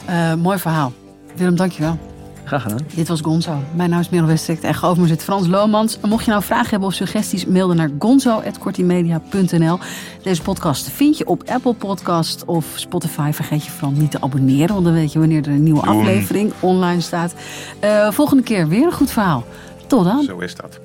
[0.06, 0.92] Eh, mooi verhaal.
[1.36, 1.98] Willem, dankjewel.
[2.46, 2.80] Graag gedaan.
[2.96, 3.64] Dit was Gonzo.
[3.76, 4.56] Mijn naam is Merel Westrik.
[4.56, 6.00] En tegenover me zit Frans Lomans.
[6.00, 9.80] En mocht je nou vragen hebben of suggesties, mail dan naar gonzo.kortimedia.nl.
[10.24, 13.32] Deze podcast vind je op Apple Podcast of Spotify.
[13.34, 15.98] Vergeet je vooral niet te abonneren, want dan weet je wanneer er een nieuwe Doen.
[16.00, 17.34] aflevering online staat.
[17.80, 19.44] Eh, volgende keer weer een goed verhaal.
[19.88, 20.24] Tot dan.
[20.24, 20.80] Zo is dat.